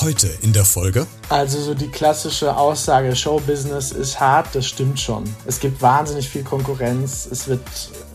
Heute 0.00 0.28
in 0.42 0.52
der 0.52 0.64
Folge. 0.64 1.08
Also 1.28 1.60
so 1.60 1.74
die 1.74 1.88
klassische 1.88 2.56
Aussage, 2.56 3.16
Showbusiness 3.16 3.90
ist 3.90 4.20
hart, 4.20 4.54
das 4.54 4.64
stimmt 4.64 5.00
schon. 5.00 5.24
Es 5.44 5.58
gibt 5.58 5.82
wahnsinnig 5.82 6.28
viel 6.28 6.44
Konkurrenz, 6.44 7.26
es 7.28 7.48
wird, 7.48 7.60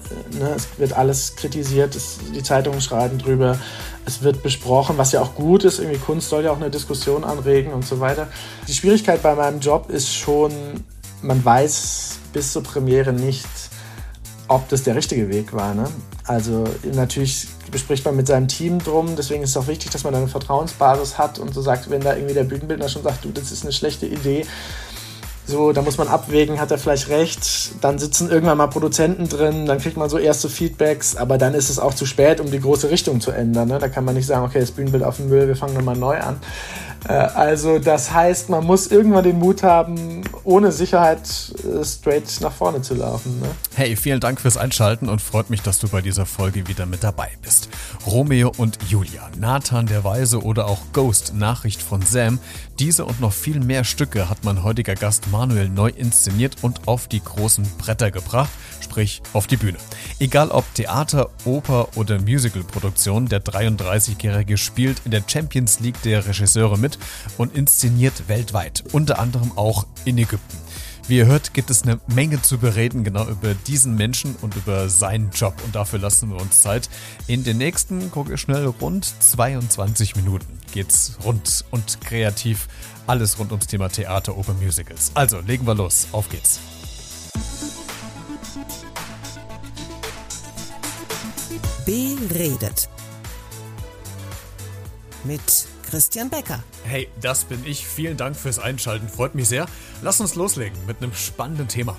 äh, 0.09 0.37
ne, 0.37 0.53
es 0.55 0.67
wird 0.77 0.93
alles 0.93 1.35
kritisiert, 1.35 1.93
es, 1.93 2.19
die 2.33 2.41
Zeitungen 2.41 2.79
schreiben 2.79 3.17
drüber, 3.17 3.59
es 4.05 4.21
wird 4.21 4.41
besprochen, 4.41 4.97
was 4.97 5.11
ja 5.11 5.21
auch 5.21 5.35
gut 5.35 5.65
ist, 5.65 5.79
irgendwie 5.79 5.99
Kunst 5.99 6.29
soll 6.29 6.45
ja 6.45 6.51
auch 6.51 6.57
eine 6.57 6.69
Diskussion 6.69 7.25
anregen 7.25 7.73
und 7.73 7.85
so 7.85 7.99
weiter. 7.99 8.29
Die 8.65 8.73
Schwierigkeit 8.73 9.21
bei 9.21 9.35
meinem 9.35 9.59
Job 9.59 9.89
ist 9.89 10.15
schon, 10.15 10.53
man 11.21 11.43
weiß 11.43 12.19
bis 12.31 12.53
zur 12.53 12.63
Premiere 12.63 13.11
nicht, 13.11 13.45
ob 14.47 14.69
das 14.69 14.83
der 14.83 14.95
richtige 14.95 15.27
Weg 15.27 15.51
war. 15.51 15.73
Ne? 15.73 15.89
Also 16.23 16.63
natürlich 16.93 17.47
bespricht 17.73 18.05
man 18.05 18.15
mit 18.15 18.27
seinem 18.27 18.47
Team 18.47 18.79
drum, 18.79 19.15
deswegen 19.17 19.43
ist 19.43 19.49
es 19.49 19.57
auch 19.57 19.67
wichtig, 19.67 19.91
dass 19.91 20.05
man 20.05 20.15
eine 20.15 20.29
Vertrauensbasis 20.29 21.17
hat 21.17 21.39
und 21.39 21.53
so 21.53 21.61
sagt, 21.61 21.89
wenn 21.89 22.01
da 22.01 22.15
irgendwie 22.15 22.33
der 22.33 22.45
Bühnenbildner 22.45 22.87
schon 22.87 23.03
sagt, 23.03 23.25
du, 23.25 23.31
das 23.31 23.51
ist 23.51 23.63
eine 23.63 23.73
schlechte 23.73 24.05
Idee, 24.05 24.45
so, 25.45 25.73
da 25.73 25.81
muss 25.81 25.97
man 25.97 26.07
abwägen, 26.07 26.61
hat 26.61 26.71
er 26.71 26.77
vielleicht 26.77 27.09
recht. 27.09 27.71
Dann 27.81 27.99
sitzen 27.99 28.29
irgendwann 28.29 28.57
mal 28.57 28.67
Produzenten 28.67 29.27
drin, 29.27 29.65
dann 29.65 29.77
kriegt 29.77 29.97
man 29.97 30.09
so 30.09 30.17
erste 30.17 30.47
Feedbacks, 30.47 31.17
aber 31.17 31.37
dann 31.37 31.53
ist 31.53 31.69
es 31.69 31.79
auch 31.79 31.93
zu 31.93 32.05
spät, 32.05 32.39
um 32.39 32.49
die 32.49 32.61
große 32.61 32.89
Richtung 32.89 33.19
zu 33.19 33.31
ändern. 33.31 33.67
Ne? 33.67 33.77
Da 33.77 33.89
kann 33.89 34.05
man 34.05 34.15
nicht 34.15 34.25
sagen, 34.25 34.45
okay, 34.45 34.61
das 34.61 34.71
Bühnenbild 34.71 35.03
auf 35.03 35.17
den 35.17 35.27
Müll, 35.27 35.47
wir 35.47 35.57
fangen 35.57 35.73
nochmal 35.73 35.97
neu 35.97 36.17
an. 36.17 36.37
Äh, 37.07 37.13
also 37.13 37.79
das 37.79 38.11
heißt, 38.13 38.49
man 38.49 38.65
muss 38.65 38.87
irgendwann 38.87 39.23
den 39.23 39.39
Mut 39.39 39.63
haben, 39.63 40.21
ohne 40.43 40.71
Sicherheit 40.71 41.21
äh, 41.63 41.83
straight 41.83 42.41
nach 42.41 42.51
vorne 42.51 42.81
zu 42.81 42.95
laufen. 42.95 43.39
Ne? 43.39 43.47
Hey, 43.75 43.95
vielen 43.95 44.19
Dank 44.19 44.39
fürs 44.41 44.57
Einschalten 44.57 45.09
und 45.09 45.21
freut 45.21 45.49
mich, 45.49 45.61
dass 45.61 45.79
du 45.79 45.87
bei 45.87 46.01
dieser 46.01 46.25
Folge 46.25 46.67
wieder 46.67 46.85
mit 46.85 47.03
dabei 47.03 47.29
bist. 47.41 47.69
Romeo 48.05 48.51
und 48.57 48.77
Julia, 48.89 49.29
Nathan 49.39 49.85
der 49.85 50.03
Weise 50.03 50.41
oder 50.41 50.67
auch 50.67 50.79
Ghost, 50.93 51.33
Nachricht 51.35 51.81
von 51.81 52.01
Sam. 52.01 52.39
Diese 52.79 53.05
und 53.05 53.21
noch 53.21 53.33
viel 53.33 53.59
mehr 53.59 53.83
Stücke 53.83 54.29
hat 54.29 54.43
mein 54.43 54.63
heutiger 54.63 54.95
Gast 54.95 55.31
Manuel 55.31 55.69
neu 55.69 55.89
inszeniert 55.89 56.57
und 56.61 56.87
auf 56.87 57.07
die 57.07 57.23
großen 57.23 57.65
Bretter 57.77 58.11
gebracht, 58.11 58.49
sprich 58.93 59.23
auf 59.33 59.47
die 59.47 59.57
Bühne. 59.57 59.79
Egal 60.19 60.51
ob 60.51 60.71
Theater, 60.75 61.31
Oper 61.45 61.97
oder 61.97 62.21
Musicalproduktion, 62.21 63.27
der 63.27 63.43
33-Jährige 63.43 64.55
spielt 64.55 65.01
in 65.03 65.09
der 65.09 65.23
Champions 65.25 65.79
League 65.79 65.99
der 66.03 66.27
Regisseure 66.27 66.77
mit 66.77 66.99
und 67.39 67.55
inszeniert 67.55 68.27
weltweit, 68.27 68.83
unter 68.91 69.17
anderem 69.17 69.51
auch 69.57 69.87
in 70.05 70.19
Ägypten. 70.19 70.57
Wie 71.07 71.17
ihr 71.17 71.25
hört, 71.25 71.55
gibt 71.55 71.71
es 71.71 71.81
eine 71.81 71.99
Menge 72.13 72.41
zu 72.43 72.59
bereden 72.59 73.03
genau 73.03 73.27
über 73.27 73.55
diesen 73.55 73.95
Menschen 73.95 74.35
und 74.41 74.55
über 74.55 74.87
seinen 74.89 75.31
Job. 75.31 75.55
Und 75.65 75.73
dafür 75.73 75.97
lassen 75.97 76.29
wir 76.29 76.39
uns 76.39 76.61
Zeit. 76.61 76.87
In 77.25 77.43
den 77.43 77.57
nächsten, 77.57 78.11
gucke 78.11 78.35
ich 78.35 78.41
schnell, 78.41 78.67
rund 78.67 79.05
22 79.05 80.15
Minuten 80.15 80.59
geht's 80.71 81.17
rund 81.25 81.65
und 81.71 81.99
kreativ. 82.01 82.67
Alles 83.07 83.37
rund 83.37 83.51
ums 83.51 83.67
Thema 83.67 83.89
Theater, 83.89 84.37
Oper, 84.37 84.53
Musicals. 84.53 85.11
Also, 85.13 85.39
legen 85.39 85.65
wir 85.65 85.75
los. 85.75 86.07
Auf 86.13 86.29
geht's. 86.29 86.59
Beredet. 91.85 92.87
Mit 95.25 95.41
Christian 95.89 96.29
Becker. 96.29 96.63
Hey, 96.85 97.09
das 97.21 97.43
bin 97.43 97.59
ich. 97.65 97.85
Vielen 97.85 98.15
Dank 98.15 98.37
fürs 98.37 98.57
Einschalten. 98.57 99.09
Freut 99.09 99.35
mich 99.35 99.49
sehr. 99.49 99.65
Lass 100.01 100.21
uns 100.21 100.35
loslegen 100.35 100.77
mit 100.87 101.01
einem 101.01 101.13
spannenden 101.13 101.67
Thema. 101.67 101.97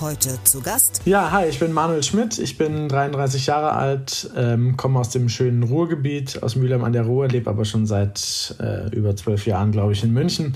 Heute 0.00 0.42
zu 0.42 0.60
Gast. 0.60 1.02
Ja, 1.04 1.30
hi, 1.30 1.46
ich 1.46 1.60
bin 1.60 1.72
Manuel 1.72 2.02
Schmidt. 2.02 2.40
Ich 2.40 2.58
bin 2.58 2.88
33 2.88 3.46
Jahre 3.46 3.72
alt, 3.74 4.28
ähm, 4.36 4.76
komme 4.76 4.98
aus 4.98 5.10
dem 5.10 5.28
schönen 5.28 5.62
Ruhrgebiet, 5.62 6.42
aus 6.42 6.56
Mülheim 6.56 6.82
an 6.82 6.92
der 6.92 7.04
Ruhr, 7.04 7.28
lebe 7.28 7.48
aber 7.48 7.64
schon 7.64 7.86
seit 7.86 8.56
äh, 8.58 8.88
über 8.94 9.14
zwölf 9.14 9.46
Jahren, 9.46 9.70
glaube 9.70 9.92
ich, 9.92 10.02
in 10.02 10.12
München. 10.12 10.54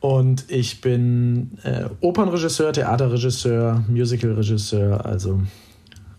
Und 0.00 0.50
ich 0.50 0.80
bin 0.80 1.58
äh, 1.62 1.84
Opernregisseur, 2.00 2.72
Theaterregisseur, 2.72 3.84
Musicalregisseur, 3.88 5.06
also 5.06 5.40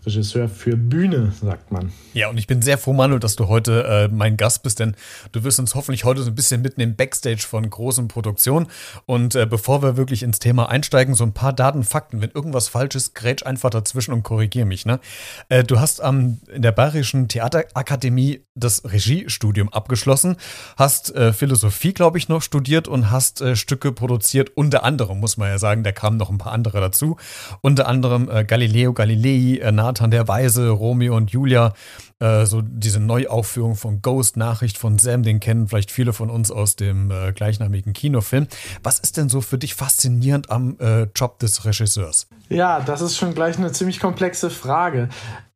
Regisseur 0.06 0.48
für 0.48 0.76
Bühne, 0.76 1.32
sagt 1.40 1.72
man. 1.72 1.92
Ja, 2.14 2.30
und 2.30 2.38
ich 2.38 2.46
bin 2.46 2.62
sehr 2.62 2.78
froh, 2.78 2.92
Manuel, 2.92 3.20
dass 3.20 3.36
du 3.36 3.48
heute 3.48 3.84
äh, 3.84 4.08
mein 4.08 4.36
Gast 4.36 4.62
bist, 4.62 4.78
denn 4.78 4.94
du 5.32 5.42
wirst 5.42 5.58
uns 5.58 5.74
hoffentlich 5.74 6.04
heute 6.04 6.22
so 6.22 6.30
ein 6.30 6.34
bisschen 6.34 6.62
mitnehmen 6.62 6.94
Backstage 6.94 7.44
von 7.46 7.68
großen 7.68 8.06
Produktionen. 8.08 8.68
Und 9.04 9.34
äh, 9.34 9.46
bevor 9.46 9.82
wir 9.82 9.96
wirklich 9.96 10.22
ins 10.22 10.38
Thema 10.38 10.68
einsteigen, 10.68 11.14
so 11.14 11.24
ein 11.24 11.32
paar 11.32 11.52
Daten, 11.52 11.82
Fakten. 11.82 12.20
Wenn 12.22 12.30
irgendwas 12.30 12.68
falsch 12.68 12.94
ist, 12.94 13.14
grätsch 13.14 13.44
einfach 13.44 13.70
dazwischen 13.70 14.12
und 14.12 14.22
korrigier 14.22 14.64
mich. 14.64 14.86
Ne? 14.86 15.00
Äh, 15.48 15.64
du 15.64 15.80
hast 15.80 16.00
ähm, 16.02 16.38
in 16.52 16.62
der 16.62 16.72
Bayerischen 16.72 17.28
Theaterakademie 17.28 18.44
das 18.54 18.84
Regiestudium 18.84 19.72
abgeschlossen, 19.72 20.36
hast 20.76 21.14
äh, 21.14 21.32
Philosophie, 21.32 21.92
glaube 21.92 22.18
ich, 22.18 22.28
noch 22.28 22.42
studiert 22.42 22.88
und 22.88 23.10
hast 23.10 23.40
äh, 23.40 23.56
Stücke 23.56 23.92
produziert. 23.92 24.52
Unter 24.54 24.84
anderem, 24.84 25.20
muss 25.20 25.36
man 25.36 25.48
ja 25.48 25.58
sagen, 25.58 25.82
da 25.82 25.92
kamen 25.92 26.16
noch 26.16 26.30
ein 26.30 26.38
paar 26.38 26.52
andere 26.52 26.80
dazu. 26.80 27.16
Unter 27.60 27.88
anderem 27.88 28.30
äh, 28.30 28.44
Galileo 28.44 28.92
Galilei, 28.92 29.58
äh, 29.58 29.72
Nathan 29.96 30.10
der 30.10 30.28
Weise, 30.28 30.68
Romeo 30.68 31.16
und 31.16 31.30
Julia, 31.30 31.72
äh, 32.18 32.46
so 32.46 32.62
diese 32.62 33.00
Neuaufführung 33.00 33.76
von 33.76 34.00
Ghost, 34.02 34.36
Nachricht 34.36 34.78
von 34.78 34.98
Sam, 34.98 35.22
den 35.22 35.40
kennen 35.40 35.68
vielleicht 35.68 35.90
viele 35.90 36.12
von 36.12 36.30
uns 36.30 36.50
aus 36.50 36.76
dem 36.76 37.10
äh, 37.10 37.32
gleichnamigen 37.32 37.92
Kinofilm. 37.92 38.46
Was 38.82 38.98
ist 38.98 39.16
denn 39.16 39.28
so 39.28 39.40
für 39.40 39.58
dich 39.58 39.74
faszinierend 39.74 40.50
am 40.50 40.78
äh, 40.78 41.08
Job 41.14 41.38
des 41.38 41.64
Regisseurs? 41.64 42.26
Ja, 42.48 42.80
das 42.80 43.00
ist 43.00 43.16
schon 43.16 43.34
gleich 43.34 43.58
eine 43.58 43.72
ziemlich 43.72 44.00
komplexe 44.00 44.50
Frage. 44.50 45.08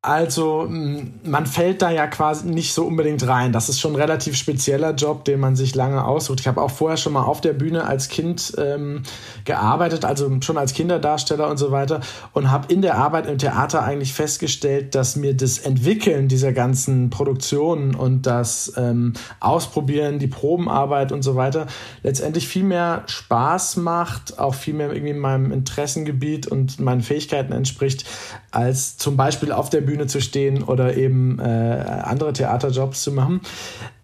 Also 0.02 0.66
man 0.66 1.44
fällt 1.44 1.82
da 1.82 1.90
ja 1.90 2.06
quasi 2.06 2.46
nicht 2.46 2.72
so 2.72 2.86
unbedingt 2.86 3.26
rein. 3.28 3.52
Das 3.52 3.68
ist 3.68 3.80
schon 3.80 3.92
ein 3.92 4.00
relativ 4.00 4.34
spezieller 4.34 4.94
Job, 4.94 5.26
den 5.26 5.40
man 5.40 5.56
sich 5.56 5.74
lange 5.74 6.02
aussucht. 6.06 6.40
Ich 6.40 6.48
habe 6.48 6.62
auch 6.62 6.70
vorher 6.70 6.96
schon 6.96 7.12
mal 7.12 7.24
auf 7.24 7.42
der 7.42 7.52
Bühne 7.52 7.84
als 7.84 8.08
Kind 8.08 8.54
ähm, 8.56 9.02
gearbeitet, 9.44 10.06
also 10.06 10.40
schon 10.40 10.56
als 10.56 10.72
Kinderdarsteller 10.72 11.50
und 11.50 11.58
so 11.58 11.70
weiter 11.70 12.00
und 12.32 12.50
habe 12.50 12.72
in 12.72 12.80
der 12.80 12.96
Arbeit 12.96 13.26
im 13.26 13.36
Theater 13.36 13.82
eigentlich 13.82 14.14
festgestellt, 14.14 14.94
dass 14.94 15.16
mir 15.16 15.36
das 15.36 15.58
Entwickeln 15.58 16.28
dieser 16.28 16.49
ganzen 16.52 17.10
Produktionen 17.10 17.94
und 17.94 18.26
das 18.26 18.72
ähm, 18.76 19.12
Ausprobieren, 19.40 20.18
die 20.18 20.26
Probenarbeit 20.26 21.12
und 21.12 21.22
so 21.22 21.36
weiter 21.36 21.66
letztendlich 22.02 22.48
viel 22.48 22.64
mehr 22.64 23.02
Spaß 23.06 23.76
macht, 23.76 24.38
auch 24.38 24.54
viel 24.54 24.74
mehr 24.74 24.92
irgendwie 24.92 25.14
meinem 25.14 25.52
Interessengebiet 25.52 26.46
und 26.46 26.80
meinen 26.80 27.02
Fähigkeiten 27.02 27.52
entspricht, 27.52 28.04
als 28.50 28.96
zum 28.96 29.16
Beispiel 29.16 29.52
auf 29.52 29.70
der 29.70 29.80
Bühne 29.80 30.06
zu 30.06 30.20
stehen 30.20 30.62
oder 30.62 30.96
eben 30.96 31.38
äh, 31.38 31.42
andere 31.42 32.32
Theaterjobs 32.32 33.02
zu 33.02 33.12
machen. 33.12 33.40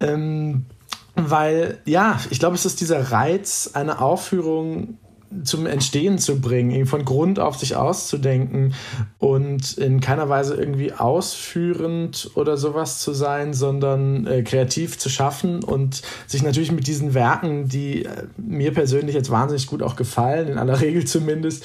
Ähm, 0.00 0.66
weil, 1.16 1.78
ja, 1.86 2.20
ich 2.30 2.38
glaube, 2.38 2.56
es 2.56 2.66
ist 2.66 2.80
dieser 2.80 3.10
Reiz, 3.10 3.70
eine 3.72 4.00
Aufführung 4.00 4.98
zum 5.44 5.66
Entstehen 5.66 6.18
zu 6.18 6.40
bringen, 6.40 6.86
von 6.86 7.04
Grund 7.04 7.38
auf 7.38 7.56
sich 7.56 7.76
auszudenken 7.76 8.74
und 9.18 9.78
in 9.78 10.00
keiner 10.00 10.28
Weise 10.28 10.54
irgendwie 10.54 10.92
ausführend 10.92 12.30
oder 12.34 12.56
sowas 12.56 13.00
zu 13.00 13.12
sein, 13.12 13.54
sondern 13.54 14.26
äh, 14.26 14.42
kreativ 14.42 14.98
zu 14.98 15.08
schaffen 15.08 15.62
und 15.62 16.02
sich 16.26 16.42
natürlich 16.42 16.72
mit 16.72 16.86
diesen 16.86 17.14
Werken, 17.14 17.68
die 17.68 18.04
äh, 18.04 18.24
mir 18.36 18.72
persönlich 18.72 19.14
jetzt 19.14 19.30
wahnsinnig 19.30 19.66
gut 19.66 19.82
auch 19.82 19.96
gefallen, 19.96 20.48
in 20.48 20.58
aller 20.58 20.80
Regel 20.80 21.04
zumindest, 21.04 21.64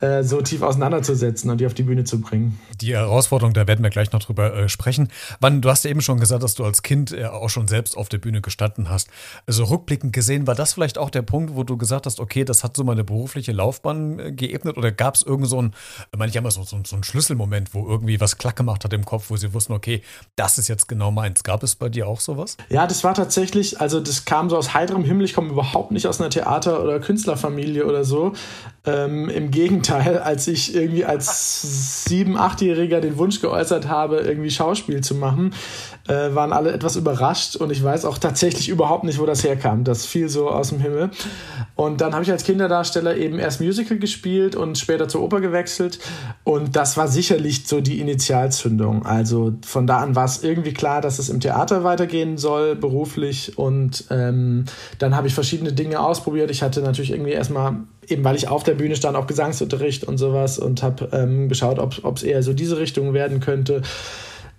äh, 0.00 0.22
so 0.22 0.40
tief 0.40 0.62
auseinanderzusetzen 0.62 1.50
und 1.50 1.60
die 1.60 1.66
auf 1.66 1.74
die 1.74 1.82
Bühne 1.82 2.04
zu 2.04 2.20
bringen. 2.20 2.58
Die 2.80 2.94
Herausforderung, 2.94 3.54
da 3.54 3.66
werden 3.66 3.82
wir 3.82 3.90
gleich 3.90 4.12
noch 4.12 4.20
drüber 4.20 4.54
äh, 4.54 4.68
sprechen. 4.68 5.08
Wann, 5.40 5.60
du 5.60 5.70
hast 5.70 5.84
ja 5.84 5.90
eben 5.90 6.00
schon 6.00 6.20
gesagt, 6.20 6.42
dass 6.42 6.54
du 6.54 6.64
als 6.64 6.82
Kind 6.82 7.12
äh, 7.12 7.24
auch 7.24 7.50
schon 7.50 7.68
selbst 7.68 7.96
auf 7.96 8.08
der 8.08 8.18
Bühne 8.18 8.40
gestanden 8.40 8.88
hast. 8.88 9.08
Also 9.46 9.64
rückblickend 9.64 10.12
gesehen, 10.12 10.46
war 10.46 10.54
das 10.54 10.74
vielleicht 10.74 10.98
auch 10.98 11.10
der 11.10 11.22
Punkt, 11.22 11.54
wo 11.54 11.64
du 11.64 11.76
gesagt 11.76 12.06
hast, 12.06 12.20
okay, 12.20 12.44
das 12.44 12.64
hat 12.64 12.76
so 12.76 12.84
meine 12.84 13.04
berufliche 13.08 13.52
Laufbahn 13.52 14.18
äh, 14.18 14.32
geebnet 14.32 14.76
oder 14.76 14.92
gab 14.92 15.14
es 15.14 15.22
irgend 15.22 15.48
so 15.48 15.60
ein, 15.60 15.74
manchmal 16.16 16.50
so, 16.50 16.62
so, 16.62 16.78
so 16.84 16.96
einen 16.96 17.04
Schlüsselmoment, 17.04 17.74
wo 17.74 17.86
irgendwie 17.88 18.20
was 18.20 18.38
klack 18.38 18.56
gemacht 18.56 18.84
hat 18.84 18.92
im 18.92 19.04
Kopf, 19.04 19.30
wo 19.30 19.36
sie 19.36 19.52
wussten, 19.54 19.72
okay, 19.72 20.02
das 20.36 20.58
ist 20.58 20.68
jetzt 20.68 20.88
genau 20.88 21.10
meins. 21.10 21.42
Gab 21.42 21.62
es 21.62 21.74
bei 21.74 21.88
dir 21.88 22.06
auch 22.06 22.20
sowas? 22.20 22.56
Ja, 22.68 22.86
das 22.86 23.02
war 23.04 23.14
tatsächlich, 23.14 23.80
also 23.80 24.00
das 24.00 24.24
kam 24.24 24.50
so 24.50 24.56
aus 24.56 24.74
heiterem 24.74 25.04
Himmel. 25.04 25.24
Ich 25.24 25.34
komme 25.34 25.50
überhaupt 25.50 25.90
nicht 25.90 26.06
aus 26.06 26.20
einer 26.20 26.30
Theater- 26.30 26.82
oder 26.82 27.00
Künstlerfamilie 27.00 27.86
oder 27.86 28.04
so. 28.04 28.32
Ähm, 28.84 29.28
Im 29.28 29.50
Gegenteil, 29.50 30.18
als 30.22 30.46
ich 30.46 30.74
irgendwie 30.74 31.04
als 31.04 32.04
sieben-, 32.04 32.36
achtjähriger 32.36 33.00
den 33.00 33.18
Wunsch 33.18 33.40
geäußert 33.40 33.88
habe, 33.88 34.18
irgendwie 34.18 34.50
Schauspiel 34.50 35.02
zu 35.02 35.14
machen, 35.14 35.54
äh, 36.08 36.34
waren 36.34 36.52
alle 36.52 36.72
etwas 36.72 36.96
überrascht 36.96 37.56
und 37.56 37.70
ich 37.70 37.82
weiß 37.82 38.04
auch 38.04 38.18
tatsächlich 38.18 38.68
überhaupt 38.68 39.04
nicht, 39.04 39.18
wo 39.18 39.26
das 39.26 39.44
herkam. 39.44 39.84
Das 39.84 40.06
fiel 40.06 40.28
so 40.28 40.48
aus 40.48 40.70
dem 40.70 40.80
Himmel. 40.80 41.10
Und 41.76 42.00
dann 42.00 42.14
habe 42.14 42.24
ich 42.24 42.30
als 42.30 42.44
Kinderdarsteller 42.44 43.16
eben 43.16 43.38
erst 43.38 43.60
Musical 43.60 43.98
gespielt 43.98 44.56
und 44.56 44.78
später 44.78 45.08
zur 45.08 45.22
Oper 45.22 45.40
gewechselt. 45.40 45.98
Und 46.44 46.76
das 46.76 46.96
war 46.96 47.08
sicherlich 47.08 47.66
so 47.66 47.80
die 47.80 48.00
Initialzündung. 48.00 49.06
Also 49.06 49.54
von 49.64 49.86
da 49.86 49.98
an 49.98 50.16
war 50.16 50.24
es 50.24 50.42
irgendwie 50.42 50.72
klar, 50.72 51.00
dass 51.00 51.18
es 51.18 51.28
im 51.28 51.40
Theater 51.40 51.84
weitergehen 51.84 52.38
soll, 52.38 52.74
beruflich. 52.74 53.58
Und 53.58 54.04
ähm, 54.10 54.64
dann 54.98 55.14
habe 55.14 55.28
ich 55.28 55.34
verschiedene 55.34 55.72
Dinge 55.72 56.00
ausprobiert. 56.00 56.50
Ich 56.50 56.62
hatte 56.62 56.80
natürlich 56.80 57.12
irgendwie 57.12 57.32
erstmal 57.32 57.76
eben 58.10 58.24
weil 58.24 58.36
ich 58.36 58.48
auf 58.48 58.62
der 58.62 58.74
Bühne 58.74 58.96
stand, 58.96 59.16
auch 59.16 59.26
Gesangsunterricht 59.26 60.04
und 60.04 60.16
sowas 60.16 60.58
und 60.58 60.82
habe 60.82 61.10
ähm, 61.12 61.50
geschaut, 61.50 61.78
ob 61.78 62.16
es 62.16 62.22
eher 62.22 62.42
so 62.42 62.54
diese 62.54 62.78
Richtung 62.78 63.12
werden 63.12 63.40
könnte. 63.40 63.82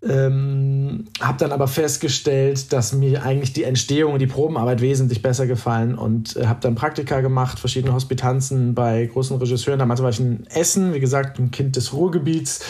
Ähm, 0.01 1.05
habe 1.19 1.37
dann 1.39 1.51
aber 1.51 1.67
festgestellt, 1.67 2.71
dass 2.71 2.93
mir 2.93 3.23
eigentlich 3.23 3.51
die 3.51 3.65
Entstehung 3.65 4.13
und 4.13 4.19
die 4.19 4.27
Probenarbeit 4.27 4.79
wesentlich 4.79 5.21
besser 5.21 5.45
gefallen 5.45 5.95
und 5.95 6.37
äh, 6.37 6.45
habe 6.45 6.61
dann 6.61 6.75
Praktika 6.75 7.19
gemacht, 7.19 7.59
verschiedene 7.59 7.93
Hospitanzen 7.93 8.75
bei 8.75 9.05
großen 9.07 9.37
Regisseuren. 9.37 9.79
Damals 9.79 10.01
war 10.01 10.09
ich 10.09 10.21
in 10.21 10.47
Essen, 10.47 10.93
wie 10.93 11.01
gesagt, 11.01 11.37
ein 11.37 11.51
Kind 11.51 11.75
des 11.75 11.91
Ruhrgebiets, 11.91 12.61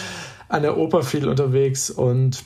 an 0.48 0.64
der 0.64 0.78
Oper 0.78 1.04
viel 1.04 1.28
unterwegs 1.28 1.92
und 1.92 2.44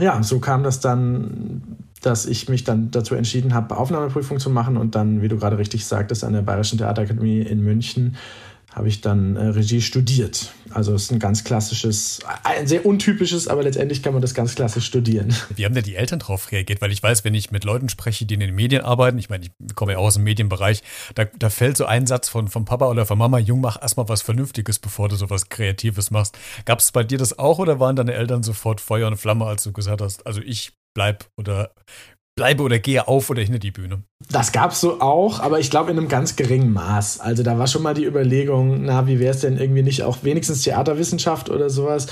ja, 0.00 0.22
so 0.22 0.38
kam 0.38 0.62
das 0.62 0.80
dann, 0.80 1.62
dass 2.00 2.24
ich 2.24 2.48
mich 2.48 2.64
dann 2.64 2.90
dazu 2.90 3.14
entschieden 3.14 3.52
habe, 3.52 3.76
Aufnahmeprüfung 3.76 4.38
zu 4.38 4.48
machen 4.48 4.78
und 4.78 4.94
dann, 4.94 5.20
wie 5.20 5.28
du 5.28 5.36
gerade 5.36 5.58
richtig 5.58 5.84
sagtest, 5.84 6.24
an 6.24 6.32
der 6.32 6.40
Bayerischen 6.40 6.78
Theaterakademie 6.78 7.42
in 7.42 7.62
München 7.62 8.16
habe 8.72 8.88
ich 8.88 9.00
dann 9.00 9.36
äh, 9.36 9.48
Regie 9.48 9.80
studiert. 9.80 10.52
Also 10.70 10.94
es 10.94 11.04
ist 11.04 11.12
ein 11.12 11.18
ganz 11.18 11.44
klassisches, 11.44 12.20
ein 12.44 12.66
sehr 12.66 12.86
untypisches, 12.86 13.46
aber 13.48 13.62
letztendlich 13.62 14.02
kann 14.02 14.14
man 14.14 14.22
das 14.22 14.34
ganz 14.34 14.54
klassisch 14.54 14.86
studieren. 14.86 15.34
Wie 15.56 15.64
haben 15.64 15.74
denn 15.74 15.84
die 15.84 15.96
Eltern 15.96 16.18
darauf 16.18 16.50
reagiert? 16.50 16.80
Weil 16.80 16.92
ich 16.92 17.02
weiß, 17.02 17.24
wenn 17.24 17.34
ich 17.34 17.50
mit 17.50 17.64
Leuten 17.64 17.88
spreche, 17.88 18.24
die 18.24 18.34
in 18.34 18.40
den 18.40 18.54
Medien 18.54 18.82
arbeiten, 18.82 19.18
ich 19.18 19.28
meine, 19.28 19.44
ich 19.44 19.74
komme 19.74 19.92
ja 19.92 19.98
auch 19.98 20.06
aus 20.06 20.14
dem 20.14 20.24
Medienbereich, 20.24 20.82
da, 21.14 21.24
da 21.24 21.50
fällt 21.50 21.76
so 21.76 21.84
ein 21.84 22.06
Satz 22.06 22.28
von, 22.28 22.48
von 22.48 22.64
Papa 22.64 22.88
oder 22.88 23.04
von 23.04 23.18
Mama, 23.18 23.38
Jung, 23.38 23.60
mach 23.60 23.80
erstmal 23.80 24.08
was 24.08 24.22
Vernünftiges, 24.22 24.78
bevor 24.78 25.08
du 25.08 25.16
sowas 25.16 25.48
Kreatives 25.50 26.10
machst. 26.10 26.38
Gab 26.64 26.78
es 26.78 26.92
bei 26.92 27.04
dir 27.04 27.18
das 27.18 27.38
auch 27.38 27.58
oder 27.58 27.78
waren 27.78 27.96
deine 27.96 28.14
Eltern 28.14 28.42
sofort 28.42 28.80
Feuer 28.80 29.08
und 29.08 29.18
Flamme, 29.18 29.44
als 29.44 29.64
du 29.64 29.72
gesagt 29.72 30.00
hast, 30.00 30.26
also 30.26 30.40
ich 30.40 30.72
bleib 30.94 31.26
oder 31.36 31.74
bleibe 32.34 32.62
oder 32.62 32.78
gehe 32.78 33.06
auf 33.08 33.30
oder 33.30 33.42
hinter 33.42 33.58
die 33.58 33.70
Bühne. 33.70 34.02
Das 34.30 34.52
gab 34.52 34.72
es 34.72 34.80
so 34.80 35.00
auch, 35.00 35.40
aber 35.40 35.60
ich 35.60 35.70
glaube 35.70 35.90
in 35.90 35.98
einem 35.98 36.08
ganz 36.08 36.36
geringen 36.36 36.72
Maß. 36.72 37.20
Also 37.20 37.42
da 37.42 37.58
war 37.58 37.66
schon 37.66 37.82
mal 37.82 37.94
die 37.94 38.04
Überlegung, 38.04 38.84
na, 38.84 39.06
wie 39.06 39.20
wäre 39.20 39.34
es 39.34 39.40
denn 39.40 39.58
irgendwie 39.58 39.82
nicht 39.82 40.02
auch 40.02 40.18
wenigstens 40.22 40.62
Theaterwissenschaft 40.62 41.50
oder 41.50 41.68
sowas, 41.68 42.06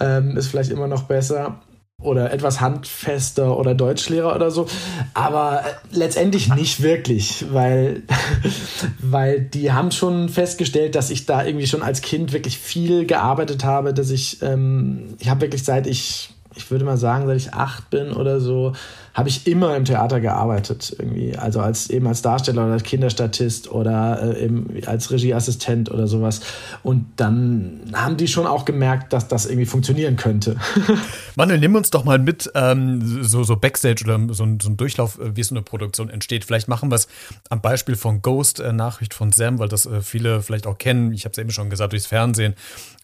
ähm, 0.00 0.36
ist 0.36 0.48
vielleicht 0.48 0.70
immer 0.70 0.88
noch 0.88 1.04
besser. 1.04 1.60
Oder 2.02 2.32
etwas 2.32 2.62
handfester 2.62 3.58
oder 3.58 3.74
Deutschlehrer 3.74 4.34
oder 4.34 4.50
so. 4.50 4.66
Aber 5.12 5.60
äh, 5.60 5.94
letztendlich 5.94 6.48
nicht 6.48 6.80
wirklich, 6.80 7.44
weil, 7.52 8.04
weil 9.00 9.42
die 9.42 9.70
haben 9.70 9.90
schon 9.90 10.30
festgestellt, 10.30 10.94
dass 10.94 11.10
ich 11.10 11.26
da 11.26 11.44
irgendwie 11.44 11.66
schon 11.66 11.82
als 11.82 12.00
Kind 12.00 12.32
wirklich 12.32 12.58
viel 12.58 13.04
gearbeitet 13.04 13.64
habe, 13.64 13.92
dass 13.92 14.10
ich, 14.10 14.40
ähm, 14.40 15.14
ich 15.18 15.28
habe 15.28 15.42
wirklich 15.42 15.62
seit 15.62 15.86
ich, 15.86 16.30
ich 16.56 16.70
würde 16.70 16.86
mal 16.86 16.96
sagen, 16.96 17.26
seit 17.26 17.36
ich 17.36 17.52
acht 17.52 17.90
bin 17.90 18.12
oder 18.12 18.40
so, 18.40 18.72
habe 19.14 19.28
ich 19.28 19.46
immer 19.46 19.76
im 19.76 19.84
Theater 19.84 20.20
gearbeitet 20.20 20.94
irgendwie. 20.98 21.36
Also 21.36 21.60
als 21.60 21.90
eben 21.90 22.06
als 22.06 22.22
Darsteller 22.22 22.64
oder 22.64 22.74
als 22.74 22.82
Kinderstatist 22.82 23.70
oder 23.70 24.36
äh, 24.36 24.44
eben 24.44 24.82
als 24.86 25.10
Regieassistent 25.10 25.90
oder 25.90 26.06
sowas. 26.06 26.40
Und 26.82 27.06
dann 27.16 27.80
haben 27.92 28.16
die 28.16 28.28
schon 28.28 28.46
auch 28.46 28.64
gemerkt, 28.64 29.12
dass 29.12 29.28
das 29.28 29.46
irgendwie 29.46 29.66
funktionieren 29.66 30.16
könnte. 30.16 30.56
Manuel, 31.36 31.58
nimm 31.58 31.74
uns 31.74 31.90
doch 31.90 32.04
mal 32.04 32.18
mit, 32.18 32.50
ähm, 32.54 33.22
so, 33.22 33.42
so 33.42 33.56
Backstage 33.56 34.04
oder 34.04 34.18
so, 34.32 34.46
so 34.60 34.68
ein 34.68 34.76
Durchlauf, 34.76 35.18
äh, 35.18 35.36
wie 35.36 35.42
so 35.42 35.54
eine 35.54 35.62
Produktion 35.62 36.08
entsteht. 36.08 36.44
Vielleicht 36.44 36.68
machen 36.68 36.90
wir 36.90 36.96
es 36.96 37.08
am 37.48 37.60
Beispiel 37.60 37.96
von 37.96 38.22
Ghost, 38.22 38.60
äh, 38.60 38.72
Nachricht 38.72 39.14
von 39.14 39.32
Sam, 39.32 39.58
weil 39.58 39.68
das 39.68 39.86
äh, 39.86 40.02
viele 40.02 40.42
vielleicht 40.42 40.66
auch 40.66 40.78
kennen. 40.78 41.12
Ich 41.12 41.24
habe 41.24 41.32
es 41.32 41.38
eben 41.38 41.50
schon 41.50 41.70
gesagt, 41.70 41.92
durchs 41.92 42.06
Fernsehen 42.06 42.54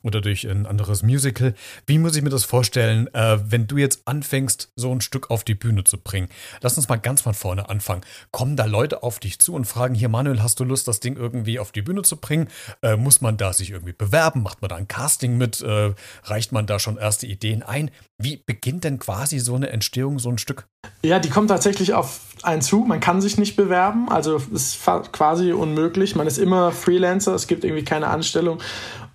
oder 0.02 0.20
durch 0.20 0.48
ein 0.48 0.66
anderes 0.66 1.02
Musical. 1.02 1.54
Wie 1.86 1.98
muss 1.98 2.16
ich 2.16 2.22
mir 2.22 2.30
das 2.30 2.44
vorstellen, 2.44 3.12
äh, 3.12 3.38
wenn 3.44 3.66
du 3.66 3.76
jetzt 3.76 4.02
anfängst, 4.06 4.70
so 4.76 4.92
ein 4.92 5.00
Stück 5.00 5.30
auf 5.30 5.42
die 5.42 5.54
Bühne 5.54 5.84
zu 5.84 5.95
bringen? 5.96 6.28
Lass 6.60 6.76
uns 6.76 6.88
mal 6.88 6.96
ganz 6.96 7.22
von 7.22 7.34
vorne 7.34 7.68
anfangen. 7.68 8.02
Kommen 8.30 8.56
da 8.56 8.64
Leute 8.64 9.02
auf 9.02 9.18
dich 9.18 9.38
zu 9.38 9.54
und 9.54 9.64
fragen, 9.64 9.94
hier 9.94 10.08
Manuel, 10.08 10.42
hast 10.42 10.60
du 10.60 10.64
Lust, 10.64 10.88
das 10.88 11.00
Ding 11.00 11.16
irgendwie 11.16 11.58
auf 11.58 11.72
die 11.72 11.82
Bühne 11.82 12.02
zu 12.02 12.16
bringen? 12.16 12.48
Äh, 12.82 12.96
muss 12.96 13.20
man 13.20 13.36
da 13.36 13.52
sich 13.52 13.70
irgendwie 13.70 13.92
bewerben? 13.92 14.42
Macht 14.42 14.62
man 14.62 14.68
da 14.68 14.76
ein 14.76 14.88
Casting 14.88 15.36
mit? 15.36 15.60
Äh, 15.62 15.94
reicht 16.24 16.52
man 16.52 16.66
da 16.66 16.78
schon 16.78 16.96
erste 16.96 17.26
Ideen 17.26 17.62
ein? 17.62 17.90
Wie 18.18 18.36
beginnt 18.38 18.84
denn 18.84 18.98
quasi 18.98 19.38
so 19.38 19.54
eine 19.54 19.70
Entstehung, 19.70 20.18
so 20.18 20.30
ein 20.30 20.38
Stück? 20.38 20.66
Ja, 21.02 21.18
die 21.18 21.28
kommt 21.28 21.50
tatsächlich 21.50 21.92
auf 21.92 22.20
einen 22.42 22.62
zu. 22.62 22.80
Man 22.80 23.00
kann 23.00 23.20
sich 23.20 23.38
nicht 23.38 23.56
bewerben, 23.56 24.08
also 24.08 24.36
ist 24.52 24.80
quasi 25.12 25.52
unmöglich. 25.52 26.16
Man 26.16 26.26
ist 26.26 26.38
immer 26.38 26.72
Freelancer, 26.72 27.34
es 27.34 27.46
gibt 27.46 27.64
irgendwie 27.64 27.84
keine 27.84 28.08
Anstellung. 28.08 28.60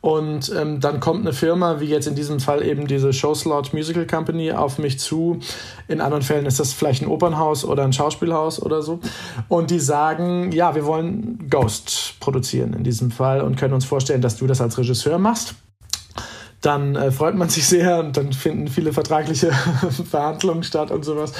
Und 0.01 0.51
ähm, 0.57 0.79
dann 0.79 0.99
kommt 0.99 1.21
eine 1.21 1.33
Firma, 1.33 1.79
wie 1.79 1.85
jetzt 1.85 2.07
in 2.07 2.15
diesem 2.15 2.39
Fall 2.39 2.65
eben 2.65 2.87
diese 2.87 3.13
Showslot 3.13 3.73
Musical 3.73 4.07
Company, 4.07 4.51
auf 4.51 4.79
mich 4.79 4.99
zu. 4.99 5.39
In 5.87 6.01
anderen 6.01 6.23
Fällen 6.23 6.47
ist 6.47 6.59
das 6.59 6.73
vielleicht 6.73 7.03
ein 7.03 7.07
Opernhaus 7.07 7.63
oder 7.63 7.83
ein 7.83 7.93
Schauspielhaus 7.93 8.61
oder 8.61 8.81
so. 8.81 8.99
Und 9.47 9.69
die 9.69 9.79
sagen, 9.79 10.51
ja, 10.51 10.73
wir 10.73 10.85
wollen 10.85 11.47
Ghost 11.49 12.15
produzieren 12.19 12.73
in 12.73 12.83
diesem 12.83 13.11
Fall 13.11 13.41
und 13.41 13.57
können 13.57 13.75
uns 13.75 13.85
vorstellen, 13.85 14.21
dass 14.21 14.37
du 14.37 14.47
das 14.47 14.59
als 14.59 14.77
Regisseur 14.77 15.19
machst 15.19 15.55
dann 16.61 16.95
äh, 16.95 17.11
freut 17.11 17.35
man 17.35 17.49
sich 17.49 17.65
sehr 17.67 17.99
und 17.99 18.15
dann 18.17 18.33
finden 18.33 18.67
viele 18.67 18.93
vertragliche 18.93 19.51
Verhandlungen 20.09 20.61
statt 20.61 20.91
und 20.91 21.03
sowas. 21.03 21.33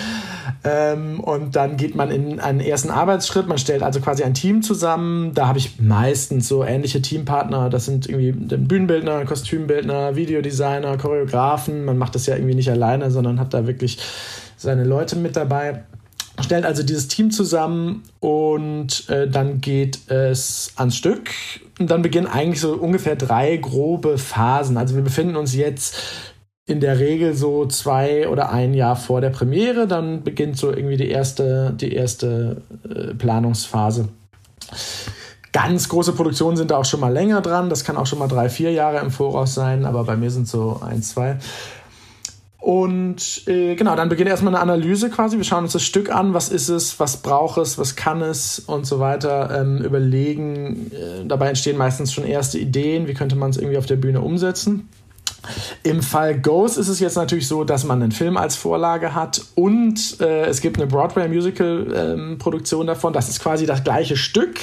Ähm, 0.63 1.19
und 1.19 1.55
dann 1.55 1.77
geht 1.77 1.95
man 1.95 2.09
in 2.09 2.39
einen 2.39 2.59
ersten 2.59 2.89
Arbeitsschritt. 2.89 3.47
Man 3.47 3.59
stellt 3.59 3.83
also 3.83 4.01
quasi 4.01 4.23
ein 4.23 4.33
Team 4.33 4.63
zusammen. 4.63 5.33
Da 5.35 5.47
habe 5.47 5.59
ich 5.59 5.79
meistens 5.79 6.47
so 6.47 6.63
ähnliche 6.63 7.03
Teampartner. 7.03 7.69
Das 7.69 7.85
sind 7.85 8.09
irgendwie 8.09 8.31
Bühnenbildner, 8.31 9.23
Kostümbildner, 9.25 10.15
Videodesigner, 10.15 10.97
Choreografen. 10.97 11.85
Man 11.85 11.99
macht 11.99 12.15
das 12.15 12.25
ja 12.25 12.35
irgendwie 12.35 12.55
nicht 12.55 12.71
alleine, 12.71 13.11
sondern 13.11 13.39
hat 13.39 13.53
da 13.53 13.67
wirklich 13.67 13.99
seine 14.57 14.83
Leute 14.83 15.15
mit 15.17 15.35
dabei 15.35 15.83
stellt 16.43 16.65
also 16.65 16.83
dieses 16.83 17.07
Team 17.07 17.31
zusammen 17.31 18.03
und 18.19 19.09
äh, 19.09 19.27
dann 19.27 19.61
geht 19.61 20.09
es 20.09 20.73
ans 20.75 20.95
Stück. 20.95 21.31
Und 21.79 21.89
dann 21.89 22.01
beginnen 22.01 22.27
eigentlich 22.27 22.61
so 22.61 22.73
ungefähr 22.73 23.15
drei 23.15 23.57
grobe 23.57 24.17
Phasen. 24.17 24.77
Also 24.77 24.95
wir 24.95 25.03
befinden 25.03 25.35
uns 25.35 25.55
jetzt 25.55 25.95
in 26.67 26.79
der 26.79 26.99
Regel 26.99 27.33
so 27.33 27.65
zwei 27.65 28.27
oder 28.29 28.51
ein 28.51 28.73
Jahr 28.73 28.95
vor 28.95 29.21
der 29.21 29.29
Premiere. 29.29 29.87
Dann 29.87 30.23
beginnt 30.23 30.57
so 30.57 30.71
irgendwie 30.71 30.97
die 30.97 31.09
erste, 31.09 31.73
die 31.75 31.93
erste 31.93 32.61
äh, 32.87 33.13
Planungsphase. 33.13 34.09
Ganz 35.53 35.89
große 35.89 36.13
Produktionen 36.13 36.55
sind 36.55 36.71
da 36.71 36.77
auch 36.77 36.85
schon 36.85 37.01
mal 37.01 37.11
länger 37.11 37.41
dran. 37.41 37.69
Das 37.69 37.83
kann 37.83 37.97
auch 37.97 38.05
schon 38.05 38.19
mal 38.19 38.27
drei, 38.27 38.47
vier 38.47 38.71
Jahre 38.71 38.99
im 38.99 39.11
Voraus 39.11 39.53
sein, 39.53 39.85
aber 39.85 40.05
bei 40.05 40.15
mir 40.15 40.31
sind 40.31 40.47
so 40.47 40.79
ein, 40.85 41.01
zwei. 41.01 41.37
Und 42.61 43.47
äh, 43.47 43.73
genau, 43.73 43.95
dann 43.95 44.07
beginnt 44.07 44.29
erstmal 44.29 44.53
eine 44.53 44.61
Analyse 44.61 45.09
quasi. 45.09 45.35
Wir 45.35 45.43
schauen 45.43 45.63
uns 45.63 45.73
das 45.73 45.81
Stück 45.81 46.13
an, 46.13 46.35
was 46.35 46.49
ist 46.49 46.69
es, 46.69 46.99
was 46.99 47.17
braucht 47.17 47.57
es, 47.57 47.79
was 47.79 47.95
kann 47.95 48.21
es 48.21 48.59
und 48.59 48.85
so 48.85 48.99
weiter. 48.99 49.61
Ähm, 49.61 49.79
überlegen, 49.79 50.91
äh, 50.91 51.25
dabei 51.25 51.49
entstehen 51.49 51.75
meistens 51.75 52.13
schon 52.13 52.23
erste 52.23 52.59
Ideen, 52.59 53.07
wie 53.07 53.15
könnte 53.15 53.35
man 53.35 53.49
es 53.49 53.57
irgendwie 53.57 53.79
auf 53.79 53.87
der 53.87 53.95
Bühne 53.95 54.21
umsetzen. 54.21 54.89
Im 55.81 56.03
Fall 56.03 56.39
Ghost 56.39 56.77
ist 56.77 56.87
es 56.87 56.99
jetzt 56.99 57.15
natürlich 57.15 57.47
so, 57.47 57.63
dass 57.63 57.83
man 57.83 58.03
einen 58.03 58.11
Film 58.11 58.37
als 58.37 58.55
Vorlage 58.55 59.15
hat 59.15 59.41
und 59.55 60.21
äh, 60.21 60.45
es 60.45 60.61
gibt 60.61 60.77
eine 60.77 60.85
Broadway-Musical-Produktion 60.85 62.81
ähm, 62.81 62.87
davon. 62.87 63.11
Das 63.11 63.27
ist 63.27 63.41
quasi 63.41 63.65
das 63.65 63.83
gleiche 63.83 64.17
Stück, 64.17 64.59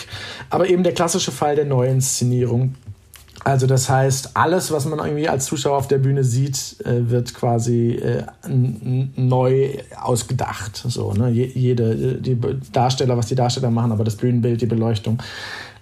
aber 0.50 0.68
eben 0.68 0.84
der 0.84 0.94
klassische 0.94 1.32
Fall 1.32 1.56
der 1.56 1.64
Neuinszenierung. 1.64 2.76
Also 3.48 3.66
das 3.66 3.88
heißt, 3.88 4.32
alles, 4.34 4.70
was 4.72 4.84
man 4.84 4.98
irgendwie 4.98 5.26
als 5.26 5.46
Zuschauer 5.46 5.78
auf 5.78 5.88
der 5.88 5.96
Bühne 5.96 6.22
sieht, 6.22 6.76
äh, 6.84 7.08
wird 7.08 7.32
quasi 7.32 7.92
äh, 7.92 8.24
neu 8.46 9.70
ausgedacht. 9.98 10.84
So, 10.86 11.14
ne? 11.14 11.30
Jede, 11.30 12.16
die 12.20 12.38
Darsteller, 12.72 13.16
was 13.16 13.24
die 13.28 13.36
Darsteller 13.36 13.70
machen, 13.70 13.90
aber 13.90 14.04
das 14.04 14.16
Bühnenbild, 14.16 14.60
die 14.60 14.66
Beleuchtung, 14.66 15.22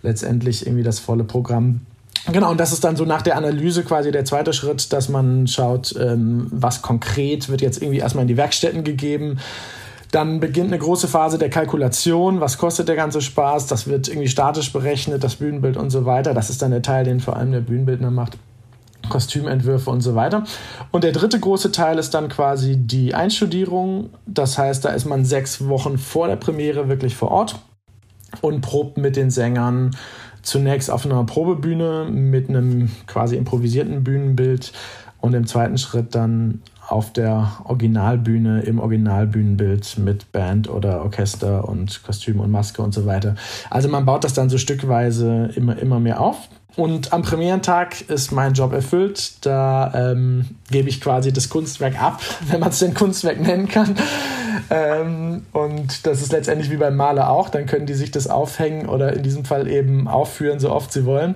letztendlich 0.05 0.65
irgendwie 0.65 0.85
das 0.85 1.01
volle 1.01 1.25
Programm. 1.25 1.81
Genau, 2.31 2.53
und 2.53 2.61
das 2.61 2.73
ist 2.73 2.85
dann 2.85 2.95
so 2.95 3.05
nach 3.05 3.23
der 3.23 3.37
Analyse 3.37 3.83
quasi 3.83 4.13
der 4.13 4.25
zweite 4.25 4.53
Schritt, 4.53 4.93
dass 4.93 5.09
man 5.09 5.49
schaut, 5.49 5.93
ähm, 5.99 6.47
was 6.53 6.83
konkret 6.83 7.49
wird 7.49 7.63
jetzt 7.63 7.83
irgendwie 7.83 7.99
erstmal 7.99 8.23
in 8.23 8.29
die 8.29 8.37
Werkstätten 8.37 8.85
gegeben 8.85 9.39
dann 10.17 10.41
beginnt 10.41 10.69
eine 10.69 10.79
große 10.79 11.09
Phase 11.09 11.37
der 11.37 11.51
Kalkulation. 11.51 12.41
Was 12.41 12.57
kostet 12.57 12.89
der 12.89 12.97
ganze 12.97 13.21
Spaß? 13.21 13.67
Das 13.67 13.87
wird 13.87 14.09
irgendwie 14.09 14.29
statisch 14.29 14.73
berechnet, 14.73 15.23
das 15.23 15.37
Bühnenbild 15.37 15.77
und 15.77 15.91
so 15.91 16.07
weiter. 16.07 16.33
Das 16.33 16.49
ist 16.49 16.63
dann 16.63 16.71
der 16.71 16.81
Teil, 16.81 17.05
den 17.05 17.21
vor 17.21 17.37
allem 17.37 17.53
der 17.53 17.61
Bühnenbildner 17.61 18.11
macht. 18.11 18.39
Kostümentwürfe 19.11 19.91
und 19.91 20.01
so 20.01 20.15
weiter. 20.15 20.45
Und 20.91 21.05
der 21.05 21.13
dritte 21.13 21.39
große 21.39 21.71
Teil 21.71 21.99
ist 21.99 22.15
dann 22.15 22.31
quasi 22.31 22.79
die 22.79 23.15
Einstudierung. 23.15 24.09
Das 24.25 24.57
heißt, 24.57 24.87
da 24.87 24.89
ist 24.89 25.05
man 25.05 25.27
sechs 25.27 25.69
Wochen 25.69 25.99
vor 25.99 26.29
der 26.29 26.37
Premiere 26.37 26.89
wirklich 26.89 27.15
vor 27.15 27.31
Ort 27.31 27.61
und 28.41 28.63
probt 28.63 28.97
mit 28.97 29.17
den 29.17 29.31
Sängern 29.31 29.95
zunächst 30.41 30.91
auf 30.91 31.05
einer 31.05 31.23
Probebühne 31.25 32.09
mit 32.11 32.49
einem 32.49 32.91
quasi 33.07 33.37
improvisierten 33.37 34.03
Bühnenbild 34.03 34.73
und 35.21 35.35
im 35.35 35.47
zweiten 35.47 35.77
Schritt 35.77 36.15
dann 36.15 36.63
auf 36.89 37.13
der 37.13 37.53
Originalbühne 37.65 38.63
im 38.63 38.79
Originalbühnenbild 38.79 39.99
mit 39.99 40.31
Band 40.33 40.69
oder 40.69 41.03
Orchester 41.03 41.69
und 41.69 42.03
Kostüm 42.05 42.41
und 42.41 42.51
Maske 42.51 42.83
und 42.83 42.95
so 42.95 43.07
weiter. 43.07 43.35
Also 43.71 43.89
man 43.89 44.05
baut 44.05 44.25
das 44.25 44.35
dann 44.35 44.49
so 44.49 44.59
stückweise 44.59 45.51
immer, 45.55 45.79
immer 45.79 45.99
mehr 45.99 46.21
auf. 46.21 46.49
Und 46.77 47.15
am 47.15 47.23
Premierentag 47.23 48.03
ist 48.11 48.33
mein 48.33 48.53
Job 48.53 48.73
erfüllt. 48.73 49.45
Da 49.47 49.93
ähm, 49.95 50.45
gebe 50.71 50.91
ich 50.91 51.01
quasi 51.01 51.33
das 51.33 51.49
Kunstwerk 51.49 52.01
ab, 52.01 52.21
wenn 52.49 52.61
man 52.61 52.69
es 52.69 52.79
denn 52.79 52.95
Kunstwerk 52.95 53.41
nennen 53.41 53.69
kann. 53.69 53.97
Ähm, 54.69 55.47
und 55.53 56.07
das 56.07 56.23
ist 56.23 56.33
letztendlich 56.33 56.71
wie 56.71 56.77
beim 56.77 56.97
Maler 56.97 57.31
auch. 57.31 57.49
Dann 57.49 57.67
können 57.67 57.87
die 57.87 57.95
sich 57.95 58.11
das 58.11 58.29
aufhängen 58.29 58.89
oder 58.89 59.15
in 59.15 59.23
diesem 59.23 59.45
Fall 59.45 59.69
eben 59.69 60.07
aufführen, 60.07 60.61
so 60.61 60.71
oft 60.71 60.93
sie 60.93 61.07
wollen. 61.07 61.35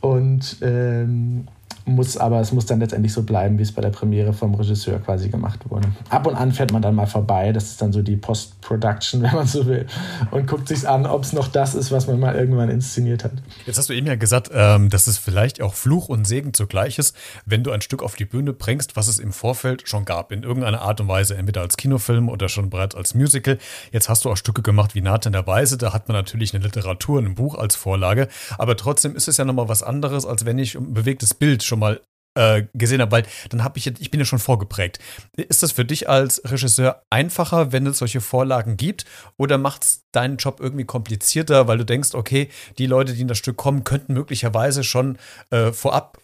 Und 0.00 0.56
ähm, 0.62 1.46
muss 1.90 2.16
aber, 2.16 2.40
es 2.40 2.52
muss 2.52 2.66
dann 2.66 2.80
letztendlich 2.80 3.12
so 3.12 3.22
bleiben, 3.22 3.58
wie 3.58 3.62
es 3.62 3.72
bei 3.72 3.82
der 3.82 3.90
Premiere 3.90 4.32
vom 4.32 4.54
Regisseur 4.54 4.98
quasi 5.00 5.28
gemacht 5.28 5.60
wurde. 5.68 5.88
Ab 6.08 6.26
und 6.26 6.34
an 6.34 6.52
fährt 6.52 6.72
man 6.72 6.82
dann 6.82 6.94
mal 6.94 7.06
vorbei, 7.06 7.52
das 7.52 7.64
ist 7.64 7.82
dann 7.82 7.92
so 7.92 8.02
die 8.02 8.16
Post-Production, 8.16 9.22
wenn 9.22 9.34
man 9.34 9.46
so 9.46 9.66
will, 9.66 9.86
und 10.30 10.46
guckt 10.46 10.68
sich 10.68 10.88
an, 10.88 11.06
ob 11.06 11.24
es 11.24 11.32
noch 11.32 11.48
das 11.48 11.74
ist, 11.74 11.90
was 11.92 12.06
man 12.06 12.20
mal 12.20 12.34
irgendwann 12.34 12.70
inszeniert 12.70 13.24
hat. 13.24 13.32
Jetzt 13.66 13.78
hast 13.78 13.88
du 13.88 13.92
eben 13.92 14.06
ja 14.06 14.14
gesagt, 14.14 14.50
ähm, 14.52 14.90
dass 14.90 15.06
es 15.06 15.18
vielleicht 15.18 15.60
auch 15.60 15.74
Fluch 15.74 16.08
und 16.08 16.26
Segen 16.26 16.54
zugleich 16.54 16.98
ist, 16.98 17.16
wenn 17.44 17.64
du 17.64 17.70
ein 17.72 17.80
Stück 17.80 18.02
auf 18.02 18.14
die 18.14 18.24
Bühne 18.24 18.52
bringst, 18.52 18.96
was 18.96 19.08
es 19.08 19.18
im 19.18 19.32
Vorfeld 19.32 19.88
schon 19.88 20.04
gab, 20.04 20.32
in 20.32 20.42
irgendeiner 20.42 20.82
Art 20.82 21.00
und 21.00 21.08
Weise, 21.08 21.36
entweder 21.36 21.62
als 21.62 21.76
Kinofilm 21.76 22.28
oder 22.28 22.48
schon 22.48 22.70
bereits 22.70 22.94
als 22.94 23.14
Musical. 23.14 23.58
Jetzt 23.92 24.08
hast 24.08 24.24
du 24.24 24.30
auch 24.30 24.36
Stücke 24.36 24.62
gemacht 24.62 24.94
wie 24.94 25.00
Nathan 25.00 25.32
der 25.32 25.46
Weise, 25.46 25.76
da 25.76 25.92
hat 25.92 26.08
man 26.08 26.16
natürlich 26.16 26.54
eine 26.54 26.64
Literatur, 26.64 27.20
ein 27.20 27.34
Buch 27.34 27.56
als 27.56 27.76
Vorlage, 27.76 28.28
aber 28.58 28.76
trotzdem 28.76 29.16
ist 29.16 29.28
es 29.28 29.36
ja 29.36 29.44
nochmal 29.44 29.68
was 29.68 29.82
anderes, 29.82 30.26
als 30.26 30.44
wenn 30.44 30.58
ich 30.58 30.76
ein 30.76 30.94
bewegtes 30.94 31.34
Bild 31.34 31.62
schon 31.62 31.79
mal 31.80 32.00
äh, 32.36 32.64
gesehen 32.74 33.00
habe, 33.00 33.10
weil 33.12 33.26
dann 33.48 33.64
habe 33.64 33.78
ich, 33.78 33.86
ich 33.86 34.10
bin 34.10 34.20
ja 34.20 34.24
schon 34.24 34.38
vorgeprägt. 34.38 35.00
Ist 35.36 35.62
das 35.62 35.72
für 35.72 35.84
dich 35.84 36.08
als 36.08 36.40
Regisseur 36.44 37.02
einfacher, 37.10 37.72
wenn 37.72 37.86
es 37.86 37.98
solche 37.98 38.20
Vorlagen 38.20 38.76
gibt, 38.76 39.04
oder 39.36 39.58
macht 39.58 39.82
es 39.82 40.04
deinen 40.12 40.36
Job 40.36 40.58
irgendwie 40.60 40.84
komplizierter, 40.84 41.68
weil 41.68 41.78
du 41.78 41.84
denkst, 41.84 42.14
okay, 42.14 42.48
die 42.78 42.86
Leute, 42.86 43.14
die 43.14 43.22
in 43.22 43.28
das 43.28 43.38
Stück 43.38 43.56
kommen, 43.56 43.84
könnten 43.84 44.14
möglicherweise 44.14 44.84
schon 44.84 45.18
äh, 45.50 45.72
vorab 45.72 46.18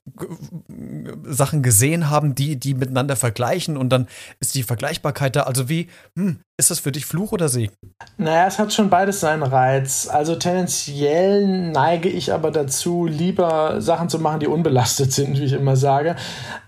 Sachen 1.25 1.63
gesehen 1.63 2.11
haben, 2.11 2.35
die 2.35 2.57
die 2.57 2.75
miteinander 2.75 3.17
vergleichen 3.17 3.77
und 3.77 3.91
dann 3.91 4.09
ist 4.41 4.55
die 4.55 4.63
Vergleichbarkeit 4.63 5.37
da. 5.37 5.43
Also 5.43 5.69
wie, 5.69 5.89
hm, 6.17 6.41
ist 6.59 6.71
das 6.71 6.79
für 6.79 6.91
dich 6.91 7.05
Fluch 7.05 7.33
oder 7.33 7.49
Segen? 7.49 7.75
Naja, 8.17 8.47
es 8.47 8.59
hat 8.59 8.73
schon 8.73 8.89
beides 8.89 9.21
seinen 9.21 9.43
Reiz. 9.43 10.09
Also 10.11 10.37
tendenziell 10.37 11.47
neige 11.47 12.09
ich 12.09 12.33
aber 12.33 12.51
dazu, 12.51 13.05
lieber 13.05 13.83
Sachen 13.83 14.09
zu 14.09 14.19
machen, 14.19 14.41
die 14.41 14.47
unbelastet 14.47 15.13
sind, 15.13 15.39
wie 15.39 15.45
ich 15.45 15.53
immer 15.53 15.77
sage. 15.77 16.17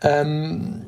Ähm, 0.03 0.85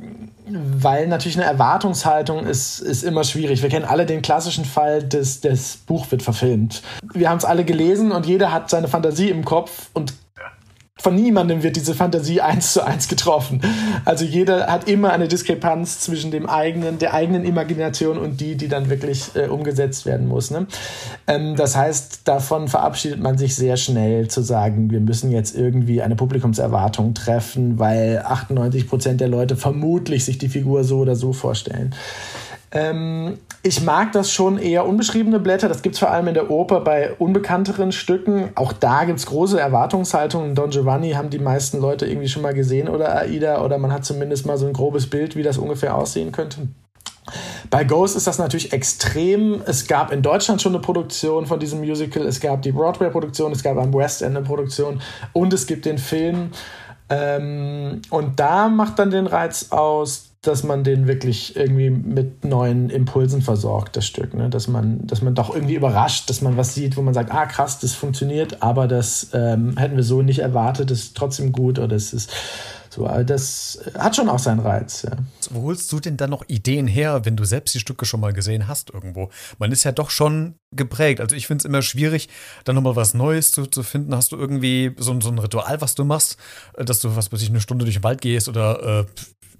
weil 0.52 1.06
natürlich 1.06 1.36
eine 1.36 1.46
Erwartungshaltung 1.46 2.46
ist, 2.46 2.80
ist 2.80 3.02
immer 3.02 3.24
schwierig. 3.24 3.62
Wir 3.62 3.68
kennen 3.68 3.84
alle 3.84 4.06
den 4.06 4.22
klassischen 4.22 4.64
Fall, 4.64 5.02
des, 5.02 5.40
das 5.40 5.76
Buch 5.76 6.10
wird 6.10 6.22
verfilmt. 6.22 6.82
Wir 7.12 7.30
haben 7.30 7.38
es 7.38 7.44
alle 7.44 7.64
gelesen 7.64 8.12
und 8.12 8.26
jeder 8.26 8.52
hat 8.52 8.70
seine 8.70 8.88
Fantasie 8.88 9.30
im 9.30 9.44
Kopf 9.44 9.90
und 9.94 10.14
von 11.00 11.14
niemandem 11.14 11.62
wird 11.62 11.76
diese 11.76 11.94
Fantasie 11.94 12.40
eins 12.40 12.74
zu 12.74 12.84
eins 12.84 13.08
getroffen. 13.08 13.60
Also 14.04 14.24
jeder 14.24 14.66
hat 14.66 14.88
immer 14.88 15.12
eine 15.12 15.28
Diskrepanz 15.28 16.00
zwischen 16.00 16.30
dem 16.30 16.48
eigenen, 16.48 16.98
der 16.98 17.14
eigenen 17.14 17.44
Imagination 17.44 18.18
und 18.18 18.40
die, 18.40 18.56
die 18.56 18.68
dann 18.68 18.90
wirklich 18.90 19.30
äh, 19.34 19.46
umgesetzt 19.46 20.06
werden 20.06 20.28
muss. 20.28 20.50
Ne? 20.50 20.66
Ähm, 21.26 21.56
das 21.56 21.76
heißt, 21.76 22.28
davon 22.28 22.68
verabschiedet 22.68 23.20
man 23.20 23.38
sich 23.38 23.54
sehr 23.54 23.76
schnell 23.76 24.28
zu 24.28 24.42
sagen, 24.42 24.90
wir 24.90 25.00
müssen 25.00 25.30
jetzt 25.30 25.56
irgendwie 25.56 26.02
eine 26.02 26.16
Publikumserwartung 26.16 27.14
treffen, 27.14 27.78
weil 27.78 28.22
98 28.24 28.88
Prozent 28.88 29.20
der 29.20 29.28
Leute 29.28 29.56
vermutlich 29.56 30.24
sich 30.24 30.38
die 30.38 30.48
Figur 30.48 30.84
so 30.84 30.98
oder 30.98 31.16
so 31.16 31.32
vorstellen. 31.32 31.94
Ähm, 32.72 33.38
ich 33.62 33.82
mag 33.82 34.12
das 34.12 34.32
schon 34.32 34.58
eher 34.58 34.86
unbeschriebene 34.86 35.40
Blätter. 35.40 35.68
Das 35.68 35.82
gibt 35.82 35.96
es 35.96 35.98
vor 35.98 36.10
allem 36.10 36.28
in 36.28 36.34
der 36.34 36.50
Oper 36.50 36.80
bei 36.80 37.12
unbekannteren 37.14 37.92
Stücken. 37.92 38.50
Auch 38.54 38.72
da 38.72 39.04
gibt 39.04 39.18
es 39.18 39.26
große 39.26 39.60
Erwartungshaltungen. 39.60 40.54
Don 40.54 40.70
Giovanni 40.70 41.12
haben 41.12 41.30
die 41.30 41.38
meisten 41.38 41.80
Leute 41.80 42.06
irgendwie 42.06 42.28
schon 42.28 42.42
mal 42.42 42.54
gesehen 42.54 42.88
oder 42.88 43.16
Aida 43.16 43.62
oder 43.62 43.78
man 43.78 43.92
hat 43.92 44.04
zumindest 44.04 44.46
mal 44.46 44.56
so 44.56 44.66
ein 44.66 44.72
grobes 44.72 45.10
Bild, 45.10 45.36
wie 45.36 45.42
das 45.42 45.58
ungefähr 45.58 45.96
aussehen 45.96 46.32
könnte. 46.32 46.68
Bei 47.68 47.84
Ghost 47.84 48.16
ist 48.16 48.26
das 48.26 48.38
natürlich 48.38 48.72
extrem. 48.72 49.62
Es 49.66 49.86
gab 49.86 50.12
in 50.12 50.22
Deutschland 50.22 50.62
schon 50.62 50.74
eine 50.74 50.82
Produktion 50.82 51.46
von 51.46 51.60
diesem 51.60 51.80
Musical. 51.80 52.26
Es 52.26 52.40
gab 52.40 52.62
die 52.62 52.72
Broadway-Produktion, 52.72 53.52
es 53.52 53.62
gab 53.62 53.76
am 53.76 53.92
West 53.92 54.22
End 54.22 54.36
eine 54.36 54.44
Produktion 54.44 55.00
und 55.32 55.52
es 55.52 55.66
gibt 55.66 55.84
den 55.84 55.98
Film. 55.98 56.50
Ähm, 57.08 58.02
und 58.10 58.40
da 58.40 58.68
macht 58.68 58.98
dann 58.98 59.10
den 59.10 59.26
Reiz 59.26 59.66
aus, 59.70 60.29
dass 60.42 60.62
man 60.62 60.84
den 60.84 61.06
wirklich 61.06 61.54
irgendwie 61.54 61.90
mit 61.90 62.44
neuen 62.44 62.88
Impulsen 62.88 63.42
versorgt, 63.42 63.96
das 63.96 64.06
Stück. 64.06 64.32
Ne? 64.32 64.48
Dass, 64.48 64.68
man, 64.68 65.06
dass 65.06 65.20
man 65.20 65.34
doch 65.34 65.54
irgendwie 65.54 65.74
überrascht, 65.74 66.30
dass 66.30 66.40
man 66.40 66.56
was 66.56 66.74
sieht, 66.74 66.96
wo 66.96 67.02
man 67.02 67.12
sagt, 67.12 67.30
ah 67.30 67.44
krass, 67.44 67.78
das 67.78 67.92
funktioniert, 67.92 68.62
aber 68.62 68.88
das 68.88 69.28
ähm, 69.34 69.76
hätten 69.76 69.96
wir 69.96 70.02
so 70.02 70.22
nicht 70.22 70.38
erwartet, 70.38 70.90
das 70.90 71.00
ist 71.00 71.16
trotzdem 71.16 71.52
gut 71.52 71.78
oder 71.78 71.88
das 71.88 72.14
ist 72.14 72.32
so, 72.90 73.06
das 73.06 73.78
hat 73.96 74.16
schon 74.16 74.28
auch 74.28 74.40
seinen 74.40 74.58
Reiz. 74.58 75.02
Ja. 75.02 75.12
Wo 75.50 75.62
holst 75.62 75.92
du 75.92 76.00
denn 76.00 76.16
dann 76.16 76.30
noch 76.30 76.42
Ideen 76.48 76.88
her, 76.88 77.24
wenn 77.24 77.36
du 77.36 77.44
selbst 77.44 77.72
die 77.72 77.78
Stücke 77.78 78.04
schon 78.04 78.18
mal 78.18 78.32
gesehen 78.32 78.66
hast 78.66 78.90
irgendwo? 78.90 79.30
Man 79.58 79.70
ist 79.70 79.84
ja 79.84 79.92
doch 79.92 80.10
schon 80.10 80.56
geprägt. 80.72 81.20
Also 81.20 81.36
ich 81.36 81.46
finde 81.46 81.62
es 81.62 81.64
immer 81.66 81.82
schwierig, 81.82 82.28
dann 82.64 82.74
nochmal 82.74 82.96
was 82.96 83.14
Neues 83.14 83.52
zu, 83.52 83.66
zu 83.66 83.84
finden. 83.84 84.16
Hast 84.16 84.32
du 84.32 84.36
irgendwie 84.36 84.92
so, 84.98 85.18
so 85.20 85.28
ein 85.28 85.38
Ritual, 85.38 85.80
was 85.80 85.94
du 85.94 86.04
machst, 86.04 86.36
dass 86.76 86.98
du, 86.98 87.14
was 87.14 87.30
weiß 87.30 87.40
ich, 87.42 87.50
eine 87.50 87.60
Stunde 87.60 87.84
durch 87.84 87.98
den 87.98 88.02
Wald 88.02 88.22
gehst 88.22 88.48
oder 88.48 89.02
äh, 89.02 89.04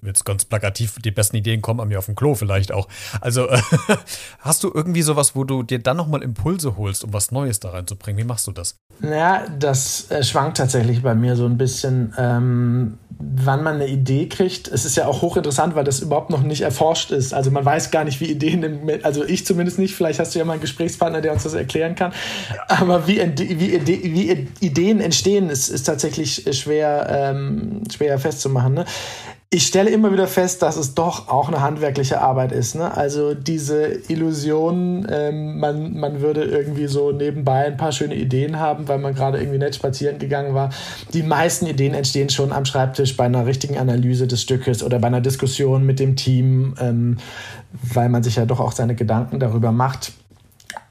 jetzt 0.03 0.25
ganz 0.25 0.45
plakativ, 0.45 0.95
die 1.03 1.11
besten 1.11 1.37
Ideen 1.37 1.61
kommen 1.61 1.79
an 1.79 1.87
mir 1.87 1.99
auf 1.99 2.05
dem 2.05 2.15
Klo 2.15 2.35
vielleicht 2.35 2.71
auch. 2.71 2.87
Also 3.19 3.47
äh, 3.47 3.61
hast 4.39 4.63
du 4.63 4.71
irgendwie 4.73 5.01
sowas, 5.01 5.35
wo 5.35 5.43
du 5.43 5.63
dir 5.63 5.79
dann 5.79 5.97
nochmal 5.97 6.23
Impulse 6.23 6.77
holst, 6.77 7.03
um 7.03 7.13
was 7.13 7.31
Neues 7.31 7.59
da 7.59 7.69
reinzubringen? 7.69 8.21
Wie 8.21 8.27
machst 8.27 8.47
du 8.47 8.51
das? 8.51 8.77
Naja, 8.99 9.45
das 9.57 10.09
äh, 10.11 10.23
schwankt 10.23 10.57
tatsächlich 10.57 11.01
bei 11.01 11.15
mir 11.15 11.35
so 11.35 11.45
ein 11.45 11.57
bisschen, 11.57 12.13
ähm, 12.17 12.97
wann 13.09 13.63
man 13.63 13.75
eine 13.75 13.87
Idee 13.87 14.27
kriegt. 14.27 14.67
Es 14.67 14.85
ist 14.85 14.95
ja 14.95 15.07
auch 15.07 15.21
hochinteressant, 15.21 15.75
weil 15.75 15.83
das 15.83 15.99
überhaupt 15.99 16.29
noch 16.29 16.43
nicht 16.43 16.61
erforscht 16.61 17.11
ist. 17.11 17.33
Also 17.33 17.51
man 17.51 17.65
weiß 17.65 17.91
gar 17.91 18.03
nicht, 18.03 18.19
wie 18.21 18.25
Ideen, 18.25 19.01
also 19.03 19.23
ich 19.23 19.45
zumindest 19.45 19.79
nicht, 19.79 19.95
vielleicht 19.95 20.19
hast 20.19 20.35
du 20.35 20.39
ja 20.39 20.45
mal 20.45 20.53
einen 20.53 20.61
Gesprächspartner, 20.61 21.21
der 21.21 21.33
uns 21.33 21.43
das 21.43 21.53
erklären 21.53 21.95
kann. 21.95 22.13
Aber 22.67 23.07
wie, 23.07 23.19
wie, 23.19 23.85
wie 23.85 24.47
Ideen 24.59 24.99
entstehen, 24.99 25.49
ist, 25.49 25.69
ist 25.69 25.83
tatsächlich 25.83 26.45
schwer, 26.51 27.07
ähm, 27.09 27.83
schwer 27.91 28.19
festzumachen. 28.19 28.73
Ne? 28.73 28.85
Ich 29.53 29.67
stelle 29.67 29.89
immer 29.89 30.13
wieder 30.13 30.27
fest, 30.27 30.61
dass 30.61 30.77
es 30.77 30.93
doch 30.93 31.27
auch 31.27 31.49
eine 31.49 31.59
handwerkliche 31.59 32.21
Arbeit 32.21 32.53
ist. 32.53 32.73
Ne? 32.73 32.95
Also 32.95 33.33
diese 33.33 33.99
Illusion, 34.07 35.05
ähm, 35.11 35.59
man, 35.59 35.99
man 35.99 36.21
würde 36.21 36.45
irgendwie 36.45 36.87
so 36.87 37.11
nebenbei 37.11 37.65
ein 37.65 37.75
paar 37.75 37.91
schöne 37.91 38.15
Ideen 38.15 38.59
haben, 38.61 38.87
weil 38.87 38.99
man 38.99 39.13
gerade 39.13 39.39
irgendwie 39.39 39.57
nett 39.57 39.75
spazieren 39.75 40.19
gegangen 40.19 40.53
war. 40.53 40.69
Die 41.13 41.21
meisten 41.21 41.65
Ideen 41.65 41.93
entstehen 41.93 42.29
schon 42.29 42.53
am 42.53 42.63
Schreibtisch 42.63 43.17
bei 43.17 43.25
einer 43.25 43.45
richtigen 43.45 43.77
Analyse 43.77 44.25
des 44.25 44.41
Stückes 44.41 44.83
oder 44.83 44.99
bei 44.99 45.07
einer 45.07 45.19
Diskussion 45.19 45.85
mit 45.85 45.99
dem 45.99 46.15
Team, 46.15 46.75
ähm, 46.79 47.17
weil 47.93 48.07
man 48.07 48.23
sich 48.23 48.37
ja 48.37 48.45
doch 48.45 48.61
auch 48.61 48.71
seine 48.71 48.95
Gedanken 48.95 49.41
darüber 49.41 49.73
macht. 49.73 50.13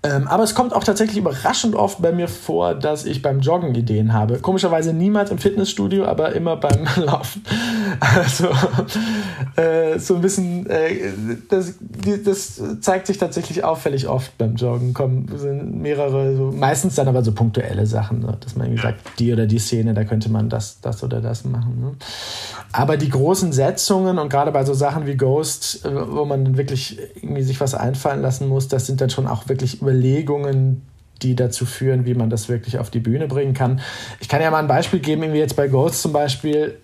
Ähm, 0.03 0.29
aber 0.29 0.45
es 0.45 0.55
kommt 0.55 0.73
auch 0.73 0.83
tatsächlich 0.83 1.19
überraschend 1.19 1.75
oft 1.75 2.01
bei 2.01 2.11
mir 2.11 2.27
vor, 2.27 2.75
dass 2.75 3.05
ich 3.05 3.21
beim 3.21 3.41
Joggen 3.41 3.75
Ideen 3.75 4.15
habe. 4.15 4.39
Komischerweise 4.39 4.95
niemals 4.95 5.31
im 5.31 5.37
Fitnessstudio, 5.37 6.07
aber 6.07 6.33
immer 6.35 6.57
beim 6.57 6.87
Laufen. 6.97 7.45
Also 8.01 8.49
äh, 9.57 9.99
so 9.99 10.15
ein 10.15 10.23
bisschen, 10.23 10.67
äh, 10.71 11.13
das, 11.51 11.75
das, 12.25 12.63
zeigt 12.81 13.09
sich 13.09 13.19
tatsächlich 13.19 13.63
auffällig 13.63 14.09
oft 14.09 14.39
beim 14.39 14.57
Joggen. 14.57 14.95
Kommen 14.95 15.31
sind 15.37 15.83
mehrere, 15.83 16.35
so, 16.35 16.51
meistens 16.51 16.95
dann 16.95 17.07
aber 17.07 17.23
so 17.23 17.33
punktuelle 17.33 17.85
Sachen, 17.85 18.21
ne? 18.21 18.39
dass 18.41 18.57
man 18.57 18.69
irgendwie 18.69 18.83
sagt, 18.83 19.01
die 19.19 19.31
oder 19.35 19.47
die 19.47 19.59
Szene, 19.59 19.93
da 19.93 20.05
könnte 20.05 20.31
man 20.31 20.49
das, 20.49 20.81
das 20.81 21.03
oder 21.03 21.21
das 21.21 21.45
machen. 21.45 21.79
Ne? 21.79 21.93
Aber 22.73 22.97
die 22.97 23.11
großen 23.11 23.53
Setzungen 23.53 24.19
und 24.19 24.31
gerade 24.31 24.51
bei 24.51 24.65
so 24.65 24.73
Sachen 24.73 25.07
wie 25.07 25.17
Ghost, 25.17 25.85
äh, 25.85 25.91
wo 25.93 26.25
man 26.25 26.45
dann 26.47 26.57
wirklich 26.57 26.99
irgendwie 27.17 27.43
sich 27.43 27.61
was 27.61 27.75
einfallen 27.75 28.23
lassen 28.23 28.49
muss, 28.49 28.69
das 28.69 28.87
sind 28.87 29.03
dann 29.03 29.11
schon 29.11 29.27
auch 29.27 29.49
wirklich 29.51 29.83
Überlegungen, 29.91 30.83
die 31.23 31.35
dazu 31.35 31.67
führen, 31.67 32.07
wie 32.07 32.15
man 32.15 32.31
das 32.31 32.49
wirklich 32.49 32.79
auf 32.79 32.91
die 32.91 33.01
Bühne 33.01 33.27
bringen 33.27 33.55
kann. 33.55 33.81
Ich 34.21 34.29
kann 34.29 34.41
ja 34.41 34.51
mal 34.51 34.59
ein 34.59 34.69
Beispiel 34.69 35.01
geben, 35.01 35.33
wie 35.33 35.39
jetzt 35.39 35.57
bei 35.57 35.69
Ghost 35.69 36.01
zum 36.01 36.13
Beispiel 36.13 36.79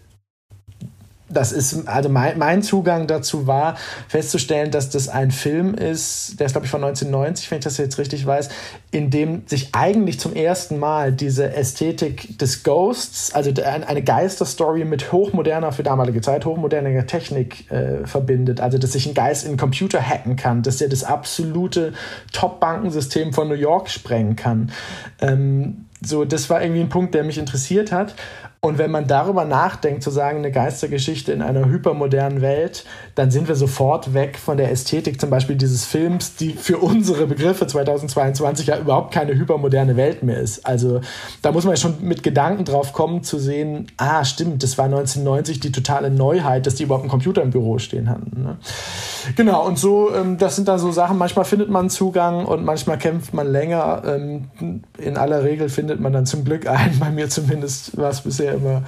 das 1.28 1.52
ist, 1.52 1.88
also 1.88 2.08
mein, 2.08 2.38
mein, 2.38 2.62
Zugang 2.62 3.06
dazu 3.06 3.46
war, 3.46 3.76
festzustellen, 4.08 4.70
dass 4.70 4.90
das 4.90 5.08
ein 5.08 5.30
Film 5.30 5.74
ist, 5.74 6.38
der 6.38 6.46
ist, 6.46 6.52
glaube 6.52 6.66
ich, 6.66 6.70
von 6.70 6.82
1990, 6.82 7.50
wenn 7.50 7.58
ich 7.58 7.64
das 7.64 7.78
jetzt 7.78 7.98
richtig 7.98 8.24
weiß, 8.24 8.48
in 8.92 9.10
dem 9.10 9.42
sich 9.46 9.74
eigentlich 9.74 10.20
zum 10.20 10.34
ersten 10.34 10.78
Mal 10.78 11.12
diese 11.12 11.52
Ästhetik 11.52 12.38
des 12.38 12.62
Ghosts, 12.62 13.34
also 13.34 13.52
eine 13.62 14.02
Geisterstory 14.02 14.84
mit 14.84 15.12
hochmoderner, 15.12 15.72
für 15.72 15.82
damalige 15.82 16.20
Zeit, 16.20 16.44
hochmoderner 16.44 17.06
Technik 17.06 17.70
äh, 17.70 18.06
verbindet. 18.06 18.60
Also, 18.60 18.78
dass 18.78 18.92
sich 18.92 19.06
ein 19.06 19.14
Geist 19.14 19.44
in 19.44 19.50
einen 19.50 19.58
Computer 19.58 20.00
hacken 20.00 20.36
kann, 20.36 20.62
dass 20.62 20.80
er 20.80 20.88
das 20.88 21.02
absolute 21.02 21.92
Top-Bankensystem 22.32 23.32
von 23.32 23.48
New 23.48 23.54
York 23.54 23.90
sprengen 23.90 24.36
kann. 24.36 24.70
Ähm, 25.20 25.86
so, 26.00 26.24
das 26.24 26.48
war 26.50 26.62
irgendwie 26.62 26.82
ein 26.82 26.88
Punkt, 26.88 27.14
der 27.14 27.24
mich 27.24 27.38
interessiert 27.38 27.90
hat. 27.90 28.14
Und 28.66 28.78
wenn 28.78 28.90
man 28.90 29.06
darüber 29.06 29.44
nachdenkt, 29.44 30.02
zu 30.02 30.10
sagen, 30.10 30.38
eine 30.38 30.50
Geistergeschichte 30.50 31.30
in 31.30 31.40
einer 31.40 31.66
hypermodernen 31.66 32.40
Welt, 32.42 32.84
dann 33.14 33.30
sind 33.30 33.46
wir 33.46 33.54
sofort 33.54 34.12
weg 34.12 34.36
von 34.38 34.56
der 34.56 34.72
Ästhetik 34.72 35.20
zum 35.20 35.30
Beispiel 35.30 35.54
dieses 35.54 35.84
Films, 35.84 36.34
die 36.34 36.50
für 36.50 36.78
unsere 36.78 37.28
Begriffe 37.28 37.68
2022 37.68 38.66
ja 38.66 38.76
überhaupt 38.76 39.14
keine 39.14 39.36
hypermoderne 39.36 39.96
Welt 39.96 40.24
mehr 40.24 40.38
ist. 40.38 40.66
Also 40.66 41.00
da 41.42 41.52
muss 41.52 41.62
man 41.62 41.74
ja 41.74 41.76
schon 41.76 41.94
mit 42.00 42.24
Gedanken 42.24 42.64
drauf 42.64 42.92
kommen, 42.92 43.22
zu 43.22 43.38
sehen, 43.38 43.86
ah, 43.98 44.24
stimmt, 44.24 44.64
das 44.64 44.76
war 44.78 44.86
1990 44.86 45.60
die 45.60 45.70
totale 45.70 46.10
Neuheit, 46.10 46.66
dass 46.66 46.74
die 46.74 46.82
überhaupt 46.82 47.04
einen 47.04 47.10
Computer 47.10 47.42
im 47.42 47.50
Büro 47.50 47.78
stehen 47.78 48.10
hatten. 48.10 48.42
Ne? 48.42 48.56
Genau, 49.36 49.64
und 49.64 49.78
so, 49.78 50.12
ähm, 50.12 50.38
das 50.38 50.56
sind 50.56 50.66
da 50.66 50.78
so 50.78 50.90
Sachen, 50.90 51.18
manchmal 51.18 51.44
findet 51.44 51.70
man 51.70 51.88
Zugang 51.88 52.44
und 52.44 52.64
manchmal 52.64 52.98
kämpft 52.98 53.32
man 53.32 53.46
länger. 53.46 54.02
Ähm, 54.04 54.80
in 54.98 55.16
aller 55.16 55.44
Regel 55.44 55.68
findet 55.68 56.00
man 56.00 56.12
dann 56.12 56.26
zum 56.26 56.44
Glück 56.44 56.66
einen, 56.66 56.98
bei 56.98 57.12
mir 57.12 57.28
zumindest 57.28 57.96
war 57.96 58.10
es 58.10 58.22
bisher 58.22 58.55
immer 58.56 58.82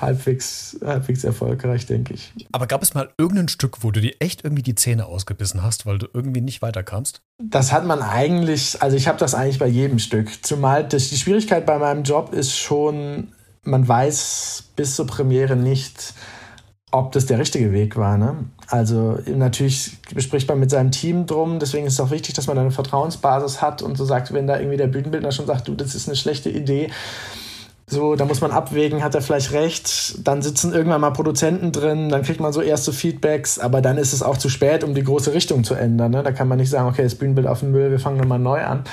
halbwegs, 0.00 0.78
halbwegs 0.84 1.24
erfolgreich, 1.24 1.86
denke 1.86 2.14
ich. 2.14 2.32
Aber 2.52 2.66
gab 2.66 2.82
es 2.82 2.94
mal 2.94 3.10
irgendein 3.18 3.48
Stück, 3.48 3.82
wo 3.82 3.90
du 3.90 4.00
dir 4.00 4.14
echt 4.18 4.44
irgendwie 4.44 4.62
die 4.62 4.74
Zähne 4.74 5.06
ausgebissen 5.06 5.62
hast, 5.62 5.86
weil 5.86 5.98
du 5.98 6.06
irgendwie 6.12 6.40
nicht 6.40 6.62
weiterkamst? 6.62 7.22
Das 7.38 7.72
hat 7.72 7.86
man 7.86 8.02
eigentlich, 8.02 8.80
also 8.82 8.96
ich 8.96 9.08
habe 9.08 9.18
das 9.18 9.34
eigentlich 9.34 9.58
bei 9.58 9.66
jedem 9.66 9.98
Stück. 9.98 10.44
Zumal 10.44 10.86
das, 10.86 11.08
die 11.08 11.16
Schwierigkeit 11.16 11.66
bei 11.66 11.78
meinem 11.78 12.02
Job 12.02 12.32
ist 12.32 12.56
schon, 12.56 13.28
man 13.62 13.86
weiß 13.86 14.64
bis 14.76 14.96
zur 14.96 15.06
Premiere 15.06 15.56
nicht, 15.56 16.14
ob 16.92 17.10
das 17.12 17.26
der 17.26 17.38
richtige 17.38 17.72
Weg 17.72 17.96
war. 17.96 18.18
Ne? 18.18 18.44
Also 18.68 19.18
natürlich 19.26 19.98
bespricht 20.14 20.48
man 20.48 20.60
mit 20.60 20.70
seinem 20.70 20.92
Team 20.92 21.26
drum, 21.26 21.58
deswegen 21.58 21.86
ist 21.86 21.94
es 21.94 22.00
auch 22.00 22.10
wichtig, 22.10 22.34
dass 22.34 22.46
man 22.46 22.58
eine 22.58 22.70
Vertrauensbasis 22.70 23.62
hat 23.62 23.82
und 23.82 23.96
so 23.96 24.04
sagt, 24.04 24.32
wenn 24.32 24.46
da 24.46 24.58
irgendwie 24.58 24.76
der 24.76 24.86
Bühnenbildner 24.86 25.32
schon 25.32 25.46
sagt, 25.46 25.68
du, 25.68 25.74
das 25.74 25.94
ist 25.94 26.06
eine 26.06 26.16
schlechte 26.16 26.50
Idee, 26.50 26.90
so, 27.92 28.16
da 28.16 28.24
muss 28.24 28.40
man 28.40 28.50
abwägen, 28.50 29.04
hat 29.04 29.14
er 29.14 29.20
vielleicht 29.20 29.52
recht. 29.52 30.26
Dann 30.26 30.42
sitzen 30.42 30.72
irgendwann 30.72 31.00
mal 31.00 31.10
Produzenten 31.10 31.70
drin, 31.70 32.08
dann 32.08 32.22
kriegt 32.22 32.40
man 32.40 32.52
so 32.52 32.62
erste 32.62 32.92
Feedbacks, 32.92 33.58
aber 33.58 33.82
dann 33.82 33.98
ist 33.98 34.12
es 34.12 34.22
auch 34.22 34.38
zu 34.38 34.48
spät, 34.48 34.82
um 34.82 34.94
die 34.94 35.04
große 35.04 35.34
Richtung 35.34 35.62
zu 35.62 35.74
ändern. 35.74 36.12
Ne? 36.12 36.22
Da 36.22 36.32
kann 36.32 36.48
man 36.48 36.58
nicht 36.58 36.70
sagen, 36.70 36.88
okay, 36.88 37.02
das 37.02 37.14
Bühnenbild 37.14 37.46
auf 37.46 37.60
den 37.60 37.70
Müll, 37.70 37.90
wir 37.90 38.00
fangen 38.00 38.16
nochmal 38.16 38.38
neu 38.38 38.64
an. 38.64 38.84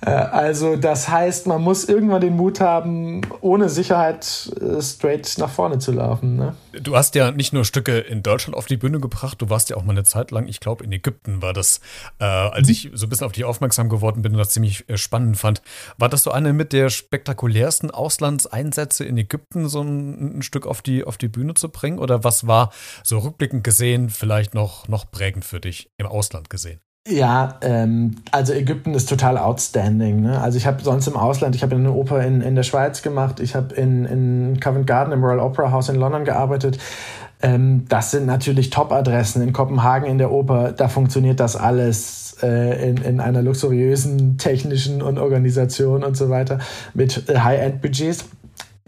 Äh, 0.00 0.10
also 0.10 0.76
das 0.76 1.08
heißt, 1.08 1.46
man 1.46 1.60
muss 1.60 1.84
irgendwann 1.84 2.20
den 2.20 2.36
Mut 2.36 2.60
haben, 2.60 3.22
ohne 3.40 3.68
Sicherheit 3.68 4.50
äh, 4.60 4.80
straight 4.80 5.36
nach 5.38 5.50
vorne 5.50 5.78
zu 5.78 5.92
laufen. 5.92 6.36
Ne? 6.36 6.54
Du 6.80 6.96
hast 6.96 7.14
ja 7.14 7.32
nicht 7.32 7.52
nur 7.52 7.64
Stücke 7.64 7.98
in 7.98 8.22
Deutschland 8.22 8.56
auf 8.56 8.66
die 8.66 8.76
Bühne 8.76 9.00
gebracht, 9.00 9.42
du 9.42 9.50
warst 9.50 9.70
ja 9.70 9.76
auch 9.76 9.82
mal 9.82 9.92
eine 9.92 10.04
Zeit 10.04 10.30
lang, 10.30 10.46
ich 10.46 10.60
glaube 10.60 10.84
in 10.84 10.92
Ägypten 10.92 11.42
war 11.42 11.52
das, 11.52 11.80
äh, 12.20 12.24
als 12.24 12.68
ich 12.68 12.90
so 12.94 13.06
ein 13.06 13.08
bisschen 13.08 13.26
auf 13.26 13.32
dich 13.32 13.44
aufmerksam 13.44 13.88
geworden 13.88 14.22
bin 14.22 14.32
und 14.32 14.38
das 14.38 14.50
ziemlich 14.50 14.88
äh, 14.88 14.96
spannend 14.96 15.36
fand. 15.36 15.62
War 15.98 16.08
das 16.08 16.22
so 16.22 16.30
eine 16.30 16.52
mit 16.52 16.72
der 16.72 16.90
spektakulärsten 16.90 17.90
Ausland 17.90 18.35
Auslandseinsätze 18.36 19.04
in 19.04 19.16
Ägypten 19.16 19.68
so 19.68 19.80
ein, 19.82 20.38
ein, 20.38 20.42
Stück 20.42 20.66
auf 20.66 20.82
die, 20.82 21.04
auf 21.04 21.16
die 21.16 21.28
Bühne 21.28 21.54
zu 21.54 21.68
bringen? 21.68 21.98
Oder 21.98 22.24
was 22.24 22.46
war 22.46 22.70
so 23.02 23.18
rückblickend 23.18 23.64
gesehen 23.64 24.10
vielleicht 24.10 24.54
noch, 24.54 24.88
noch 24.88 25.10
prägend 25.10 25.44
für 25.44 25.60
dich 25.60 25.88
im 25.98 26.06
Ausland 26.06 26.50
gesehen? 26.50 26.80
Ja, 27.08 27.58
ähm, 27.62 28.16
also 28.32 28.52
Ägypten 28.52 28.94
ist 28.94 29.08
total 29.08 29.38
outstanding. 29.38 30.22
Ne? 30.22 30.40
Also 30.40 30.58
ich 30.58 30.66
habe 30.66 30.82
sonst 30.82 31.06
im 31.06 31.16
Ausland, 31.16 31.54
ich 31.54 31.62
habe 31.62 31.76
eine 31.76 31.92
Oper 31.92 32.24
in, 32.24 32.40
in 32.40 32.56
der 32.56 32.64
Schweiz 32.64 33.02
gemacht, 33.02 33.38
ich 33.38 33.54
habe 33.54 33.74
in, 33.76 34.04
in 34.06 34.60
Covent 34.60 34.88
Garden 34.88 35.12
im 35.12 35.22
Royal 35.22 35.38
Opera 35.38 35.70
House 35.70 35.88
in 35.88 35.96
London 35.96 36.24
gearbeitet. 36.24 36.78
Ähm, 37.42 37.84
das 37.88 38.10
sind 38.10 38.26
natürlich 38.26 38.70
Top-Adressen 38.70 39.40
in 39.40 39.52
Kopenhagen 39.52 40.08
in 40.08 40.18
der 40.18 40.32
Oper. 40.32 40.72
Da 40.72 40.88
funktioniert 40.88 41.38
das 41.38 41.54
alles 41.54 42.25
äh, 42.42 42.90
in, 42.90 42.98
in 42.98 43.20
einer 43.20 43.42
luxuriösen 43.42 44.38
technischen 44.38 45.02
und 45.02 45.18
Organisation 45.18 46.04
und 46.04 46.16
so 46.16 46.28
weiter 46.30 46.58
mit 46.94 47.24
High-End-Budgets. 47.28 48.24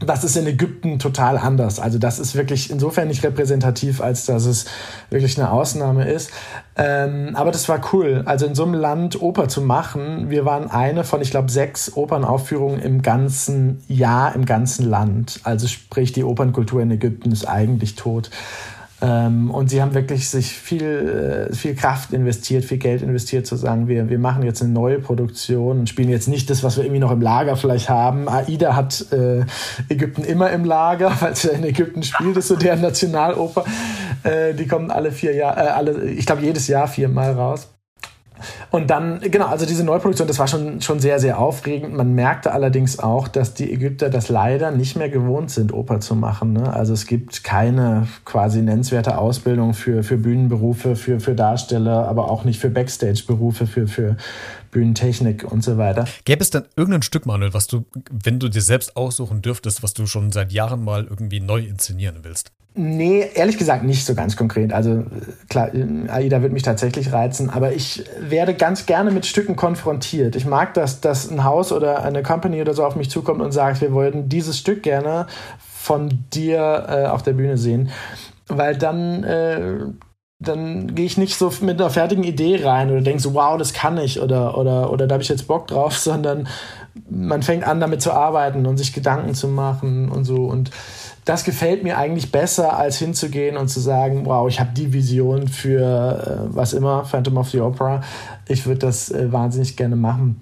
Das 0.01 0.23
ist 0.23 0.37
in 0.37 0.47
Ägypten 0.47 1.01
total 1.01 1.37
anders. 1.37 1.81
Also 1.81 1.99
das 1.99 2.21
ist 2.21 2.37
wirklich 2.37 2.71
insofern 2.71 3.09
nicht 3.09 3.25
repräsentativ, 3.25 4.01
als 4.01 4.27
dass 4.27 4.45
es 4.45 4.67
wirklich 5.11 5.37
eine 5.37 5.51
Ausnahme 5.51 6.09
ist. 6.09 6.31
Ähm, 6.77 7.35
aber 7.35 7.51
das 7.51 7.69
war 7.69 7.81
cool. 7.93 8.23
Also 8.25 8.47
in 8.47 8.55
so 8.55 8.63
einem 8.63 8.75
Land 8.75 9.21
Oper 9.21 9.49
zu 9.49 9.61
machen. 9.61 10.31
Wir 10.31 10.45
waren 10.45 10.71
eine 10.71 11.03
von, 11.03 11.21
ich 11.21 11.33
glaube, 11.33 11.51
sechs 11.51 11.97
Opernaufführungen 11.97 12.79
im 12.79 13.03
ganzen 13.03 13.83
Jahr, 13.89 14.37
im 14.37 14.45
ganzen 14.45 14.89
Land. 14.89 15.41
Also 15.43 15.67
sprich, 15.67 16.13
die 16.13 16.23
Opernkultur 16.23 16.81
in 16.81 16.93
Ägypten 16.93 17.33
ist 17.33 17.49
eigentlich 17.49 17.97
tot. 17.97 18.31
Ähm, 19.01 19.51
und 19.53 19.71
sie 19.71 19.81
haben 19.81 19.95
wirklich 19.95 20.29
sich 20.29 20.53
viel, 20.53 21.49
äh, 21.51 21.55
viel 21.55 21.77
Kraft 21.77 22.13
investiert, 22.13 22.65
viel 22.65 22.79
Geld 22.79 23.01
investiert, 23.03 23.47
zu 23.47 23.55
sagen, 23.55 23.87
wir, 23.87 24.09
wir 24.09 24.19
machen 24.19 24.43
jetzt 24.43 24.61
eine 24.61 24.73
neue 24.73 24.99
Produktion 24.99 25.81
und 25.81 25.89
spielen 25.89 26.09
jetzt 26.09 26.27
nicht 26.27 26.51
das, 26.51 26.65
was 26.65 26.77
wir 26.77 26.85
irgendwie 26.85 27.01
noch 27.01 27.13
im 27.13 27.21
Lager 27.21 27.55
vielleicht 27.57 27.89
haben. 27.89 28.29
AIDA 28.29 28.75
hat 28.75 29.07
äh, 29.13 29.45
Ägypten 29.89 30.25
immer 30.25 30.51
im 30.51 30.65
Lager, 30.65 31.13
weil 31.21 31.35
ja 31.41 31.51
in 31.51 31.65
Ägypten 31.65 32.03
spielt, 32.03 32.37
ist 32.37 32.49
so 32.49 32.57
deren 32.57 32.81
Nationaloper. 32.81 33.65
Äh, 34.25 34.55
die 34.55 34.67
kommen 34.67 34.91
alle 34.91 35.13
vier 35.13 35.35
Jahre, 35.35 35.61
äh, 35.61 35.69
alle, 35.69 36.05
ich 36.11 36.27
glaube 36.27 36.43
jedes 36.43 36.67
Jahr 36.67 36.89
viermal 36.89 37.33
raus. 37.33 37.69
Und 38.71 38.91
dann, 38.91 39.21
genau, 39.21 39.47
also 39.47 39.67
diese 39.67 39.85
Neuproduktion, 39.85 40.29
das 40.29 40.39
war 40.39 40.49
schon, 40.49 40.81
schon 40.81 41.01
sehr, 41.01 41.19
sehr 41.19 41.39
aufregend. 41.39 41.95
Man 41.95 42.15
merkte 42.15 42.53
allerdings 42.53 42.99
auch, 42.99 43.29
dass 43.29 43.55
die 43.55 43.73
Ägypter 43.73 44.11
das 44.11 44.29
leider 44.29 44.71
nicht 44.71 44.97
mehr 44.97 45.09
gewohnt 45.09 45.51
sind, 45.51 45.73
Oper 45.73 46.01
zu 46.01 46.15
machen. 46.15 46.53
Ne? 46.53 46.73
Also 46.73 46.93
es 46.93 47.07
gibt 47.07 47.45
keine 47.45 48.07
quasi 48.25 48.63
nennenswerte 48.63 49.19
Ausbildung 49.19 49.75
für, 49.75 50.03
für 50.03 50.17
Bühnenberufe, 50.17 50.97
für, 50.97 51.21
für 51.21 51.35
Darsteller, 51.35 52.09
aber 52.09 52.31
auch 52.31 52.45
nicht 52.45 52.61
für 52.61 52.71
Backstage-Berufe, 52.71 53.67
für, 53.67 53.87
für 53.87 54.17
Bühnentechnik 54.79 55.51
und 55.51 55.65
so 55.65 55.77
weiter. 55.77 56.05
Gäbe 56.25 56.41
es 56.41 56.51
dann 56.51 56.67
irgendein 56.77 57.03
Stück, 57.03 57.27
Manuel, 57.27 57.53
was 57.53 57.67
du, 57.67 57.85
wenn 58.11 58.39
du 58.39 58.49
dir 58.49 58.63
selbst 58.63 58.97
aussuchen 58.97 59.43
dürftest, 59.43 59.83
was 59.83 59.93
du 59.93 60.07
schon 60.07 60.31
seit 60.31 60.53
Jahren 60.53 60.85
mal 60.85 61.05
irgendwie 61.05 61.41
neu 61.41 61.61
inszenieren 61.61 62.19
willst? 62.23 62.53
Nee, 62.75 63.29
ehrlich 63.35 63.59
gesagt 63.59 63.83
nicht 63.83 64.05
so 64.05 64.15
ganz 64.15 64.37
konkret. 64.37 64.73
Also 64.73 65.05
klar, 65.49 65.71
AIDA 66.09 66.43
wird 66.43 66.53
mich 66.53 66.63
tatsächlich 66.63 67.13
reizen, 67.13 67.51
aber 67.51 67.73
ich 67.73 68.05
werde 68.21 68.55
ganz 68.55 68.87
gerne 68.87 69.11
mit 69.11 69.27
Stücken 69.27 69.57
konfrontiert. 69.57 70.37
Ich 70.37 70.47
mag 70.47 70.75
das, 70.75 71.01
dass 71.01 71.29
ein 71.29 71.43
Haus 71.43 71.73
oder 71.73 72.05
eine 72.05 72.23
Company 72.23 72.61
oder 72.61 72.75
so 72.75 72.85
auf 72.85 72.95
mich 72.95 73.11
zukommt 73.11 73.41
und 73.43 73.51
sagt, 73.51 73.81
wir 73.81 73.93
wollten 73.93 74.29
dieses 74.29 74.59
Stück 74.59 74.85
gerne 74.85 75.27
von 75.59 76.25
dir 76.33 76.87
äh, 76.89 77.07
auf 77.07 77.25
der 77.25 77.33
Bühne 77.33 77.59
sehen. 77.59 77.91
Weil 78.47 78.77
dann, 78.77 79.25
äh, 79.25 79.79
dann 80.41 80.95
gehe 80.95 81.05
ich 81.05 81.19
nicht 81.19 81.37
so 81.37 81.53
mit 81.63 81.81
einer 81.81 81.91
fertigen 81.91 82.23
Idee 82.23 82.65
rein 82.65 82.91
oder 82.91 83.01
denke 83.01 83.21
so, 83.21 83.35
wow, 83.35 83.59
das 83.59 83.73
kann 83.73 83.99
ich 83.99 84.21
oder, 84.21 84.57
oder, 84.57 84.93
oder 84.93 85.09
da 85.09 85.15
habe 85.15 85.23
ich 85.23 85.29
jetzt 85.29 85.49
Bock 85.49 85.67
drauf, 85.67 85.99
sondern 85.99 86.49
man 87.11 87.43
fängt 87.43 87.65
an, 87.65 87.81
damit 87.81 88.03
zu 88.03 88.13
arbeiten 88.13 88.67
und 88.67 88.77
sich 88.77 88.93
Gedanken 88.93 89.35
zu 89.35 89.49
machen 89.49 90.09
und 90.09 90.25
so. 90.25 90.45
Und 90.45 90.71
das 91.25 91.45
gefällt 91.45 91.83
mir 91.83 91.99
eigentlich 91.99 92.33
besser, 92.33 92.79
als 92.79 92.99
hinzugehen 92.99 93.57
und 93.57 93.69
zu 93.69 93.81
sagen, 93.81 94.27
wow, 94.27 94.49
ich 94.49 94.61
habe 94.61 94.71
die 94.75 94.93
Vision 94.93 95.49
für 95.49 96.49
äh, 96.51 96.55
was 96.55 96.73
immer, 96.73 97.05
Phantom 97.05 97.37
of 97.37 97.51
the 97.51 97.61
Opera. 97.61 98.03
Ich 98.47 98.67
würde 98.67 98.81
das 98.81 99.11
äh, 99.11 99.31
wahnsinnig 99.33 99.77
gerne 99.77 99.97
machen. 99.97 100.41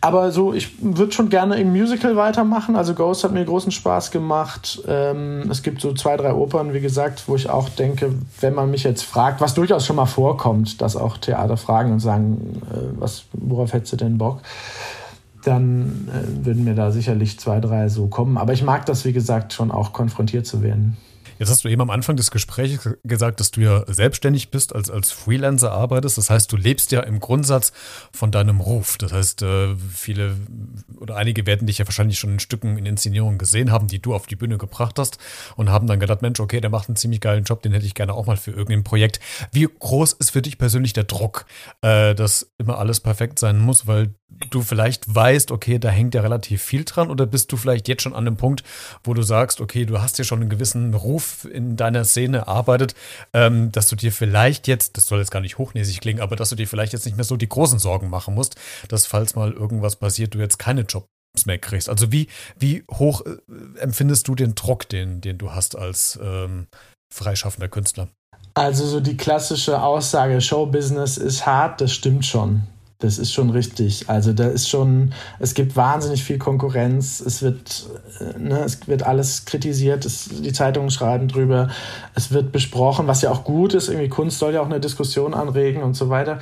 Aber 0.00 0.32
so, 0.32 0.52
ich 0.52 0.70
würde 0.80 1.12
schon 1.12 1.28
gerne 1.28 1.60
im 1.60 1.72
Musical 1.72 2.16
weitermachen. 2.16 2.76
Also 2.76 2.94
Ghost 2.94 3.24
hat 3.24 3.32
mir 3.32 3.44
großen 3.44 3.72
Spaß 3.72 4.10
gemacht. 4.10 4.82
Ähm, 4.86 5.48
es 5.50 5.62
gibt 5.62 5.80
so 5.80 5.92
zwei, 5.94 6.16
drei 6.16 6.34
Opern, 6.34 6.74
wie 6.74 6.80
gesagt, 6.80 7.24
wo 7.26 7.36
ich 7.36 7.48
auch 7.48 7.68
denke, 7.68 8.12
wenn 8.40 8.54
man 8.54 8.70
mich 8.70 8.84
jetzt 8.84 9.02
fragt, 9.02 9.40
was 9.40 9.54
durchaus 9.54 9.86
schon 9.86 9.96
mal 9.96 10.06
vorkommt, 10.06 10.80
dass 10.80 10.96
auch 10.96 11.16
Theater 11.18 11.56
fragen 11.56 11.92
und 11.92 12.00
sagen, 12.00 12.62
äh, 12.72 13.00
was, 13.00 13.24
worauf 13.32 13.72
hättest 13.72 13.94
du 13.94 13.96
denn 13.96 14.18
Bock? 14.18 14.40
dann 15.46 16.08
äh, 16.08 16.44
würden 16.44 16.64
mir 16.64 16.74
da 16.74 16.90
sicherlich 16.90 17.38
zwei, 17.38 17.60
drei 17.60 17.88
so 17.88 18.08
kommen. 18.08 18.36
Aber 18.36 18.52
ich 18.52 18.64
mag 18.64 18.84
das, 18.86 19.04
wie 19.04 19.12
gesagt, 19.12 19.52
schon 19.52 19.70
auch 19.70 19.92
konfrontiert 19.92 20.44
zu 20.44 20.62
werden. 20.62 20.96
Jetzt 21.38 21.50
hast 21.50 21.64
du 21.64 21.68
eben 21.68 21.82
am 21.82 21.90
Anfang 21.90 22.16
des 22.16 22.30
Gesprächs 22.30 22.88
gesagt, 23.04 23.40
dass 23.40 23.50
du 23.50 23.60
ja 23.60 23.84
selbstständig 23.86 24.50
bist, 24.50 24.74
als, 24.74 24.90
als 24.90 25.10
Freelancer 25.12 25.72
arbeitest. 25.72 26.18
Das 26.18 26.30
heißt, 26.30 26.50
du 26.50 26.56
lebst 26.56 26.92
ja 26.92 27.00
im 27.00 27.20
Grundsatz 27.20 27.72
von 28.12 28.30
deinem 28.30 28.60
Ruf. 28.60 28.96
Das 28.98 29.12
heißt, 29.12 29.42
äh, 29.42 29.76
viele 29.76 30.36
oder 30.98 31.16
einige 31.16 31.46
werden 31.46 31.66
dich 31.66 31.78
ja 31.78 31.86
wahrscheinlich 31.86 32.18
schon 32.18 32.32
in 32.32 32.40
Stücken 32.40 32.78
in 32.78 32.86
Inszenierungen 32.86 33.38
gesehen 33.38 33.70
haben, 33.70 33.86
die 33.86 34.00
du 34.00 34.14
auf 34.14 34.26
die 34.26 34.36
Bühne 34.36 34.58
gebracht 34.58 34.98
hast 34.98 35.18
und 35.56 35.70
haben 35.70 35.86
dann 35.86 36.00
gedacht, 36.00 36.22
Mensch, 36.22 36.40
okay, 36.40 36.60
der 36.60 36.70
macht 36.70 36.88
einen 36.88 36.96
ziemlich 36.96 37.20
geilen 37.20 37.44
Job, 37.44 37.62
den 37.62 37.72
hätte 37.72 37.86
ich 37.86 37.94
gerne 37.94 38.14
auch 38.14 38.26
mal 38.26 38.36
für 38.36 38.52
irgendein 38.52 38.84
Projekt. 38.84 39.20
Wie 39.52 39.66
groß 39.66 40.14
ist 40.14 40.30
für 40.30 40.42
dich 40.42 40.58
persönlich 40.58 40.94
der 40.94 41.04
Druck, 41.04 41.46
äh, 41.82 42.14
dass 42.14 42.50
immer 42.58 42.78
alles 42.78 43.00
perfekt 43.00 43.38
sein 43.38 43.58
muss, 43.58 43.86
weil 43.86 44.14
du 44.50 44.62
vielleicht 44.62 45.12
weißt, 45.12 45.50
okay, 45.50 45.78
da 45.78 45.88
hängt 45.88 46.14
ja 46.14 46.20
relativ 46.20 46.62
viel 46.62 46.84
dran 46.84 47.10
oder 47.10 47.26
bist 47.26 47.52
du 47.52 47.56
vielleicht 47.56 47.88
jetzt 47.88 48.02
schon 48.02 48.14
an 48.14 48.24
dem 48.24 48.36
Punkt, 48.36 48.64
wo 49.04 49.14
du 49.14 49.22
sagst, 49.22 49.60
okay, 49.60 49.84
du 49.84 50.00
hast 50.00 50.18
ja 50.18 50.24
schon 50.24 50.40
einen 50.40 50.50
gewissen 50.50 50.94
Ruf 50.94 51.25
in 51.44 51.76
deiner 51.76 52.04
Szene 52.04 52.38
erarbeitet, 52.38 52.94
ähm, 53.32 53.72
dass 53.72 53.88
du 53.88 53.96
dir 53.96 54.12
vielleicht 54.12 54.68
jetzt, 54.68 54.96
das 54.96 55.06
soll 55.06 55.18
jetzt 55.18 55.30
gar 55.30 55.40
nicht 55.40 55.58
hochnäsig 55.58 56.00
klingen, 56.00 56.20
aber 56.20 56.36
dass 56.36 56.50
du 56.50 56.56
dir 56.56 56.68
vielleicht 56.68 56.92
jetzt 56.92 57.06
nicht 57.06 57.16
mehr 57.16 57.24
so 57.24 57.36
die 57.36 57.48
großen 57.48 57.78
Sorgen 57.78 58.10
machen 58.10 58.34
musst, 58.34 58.56
dass 58.88 59.06
falls 59.06 59.34
mal 59.34 59.52
irgendwas 59.52 59.96
passiert, 59.96 60.34
du 60.34 60.38
jetzt 60.38 60.58
keine 60.58 60.82
Jobs 60.82 61.06
mehr 61.44 61.58
kriegst. 61.58 61.88
Also 61.88 62.12
wie, 62.12 62.28
wie 62.58 62.84
hoch 62.90 63.22
äh, 63.26 63.80
empfindest 63.80 64.28
du 64.28 64.34
den 64.34 64.54
Druck, 64.54 64.88
den, 64.88 65.20
den 65.20 65.38
du 65.38 65.52
hast 65.52 65.76
als 65.76 66.18
ähm, 66.22 66.66
freischaffender 67.12 67.68
Künstler? 67.68 68.08
Also 68.54 68.86
so 68.86 69.00
die 69.00 69.18
klassische 69.18 69.82
Aussage, 69.82 70.40
Showbusiness 70.40 71.18
ist 71.18 71.44
hart, 71.44 71.80
das 71.82 71.92
stimmt 71.92 72.24
schon. 72.24 72.62
Das 72.98 73.18
ist 73.18 73.34
schon 73.34 73.50
richtig. 73.50 74.08
Also 74.08 74.32
da 74.32 74.46
ist 74.46 74.70
schon, 74.70 75.12
es 75.38 75.52
gibt 75.52 75.76
wahnsinnig 75.76 76.24
viel 76.24 76.38
Konkurrenz. 76.38 77.20
Es 77.20 77.42
wird, 77.42 77.86
äh, 78.20 78.38
ne, 78.38 78.60
es 78.60 78.88
wird 78.88 79.02
alles 79.02 79.44
kritisiert. 79.44 80.06
Es, 80.06 80.30
die 80.30 80.52
Zeitungen 80.52 80.90
schreiben 80.90 81.28
drüber. 81.28 81.68
Es 82.14 82.30
wird 82.32 82.52
besprochen, 82.52 83.06
was 83.06 83.20
ja 83.20 83.30
auch 83.30 83.44
gut 83.44 83.74
ist. 83.74 83.88
Irgendwie 83.88 84.08
Kunst 84.08 84.38
soll 84.38 84.54
ja 84.54 84.62
auch 84.62 84.66
eine 84.66 84.80
Diskussion 84.80 85.34
anregen 85.34 85.82
und 85.82 85.92
so 85.92 86.08
weiter. 86.08 86.38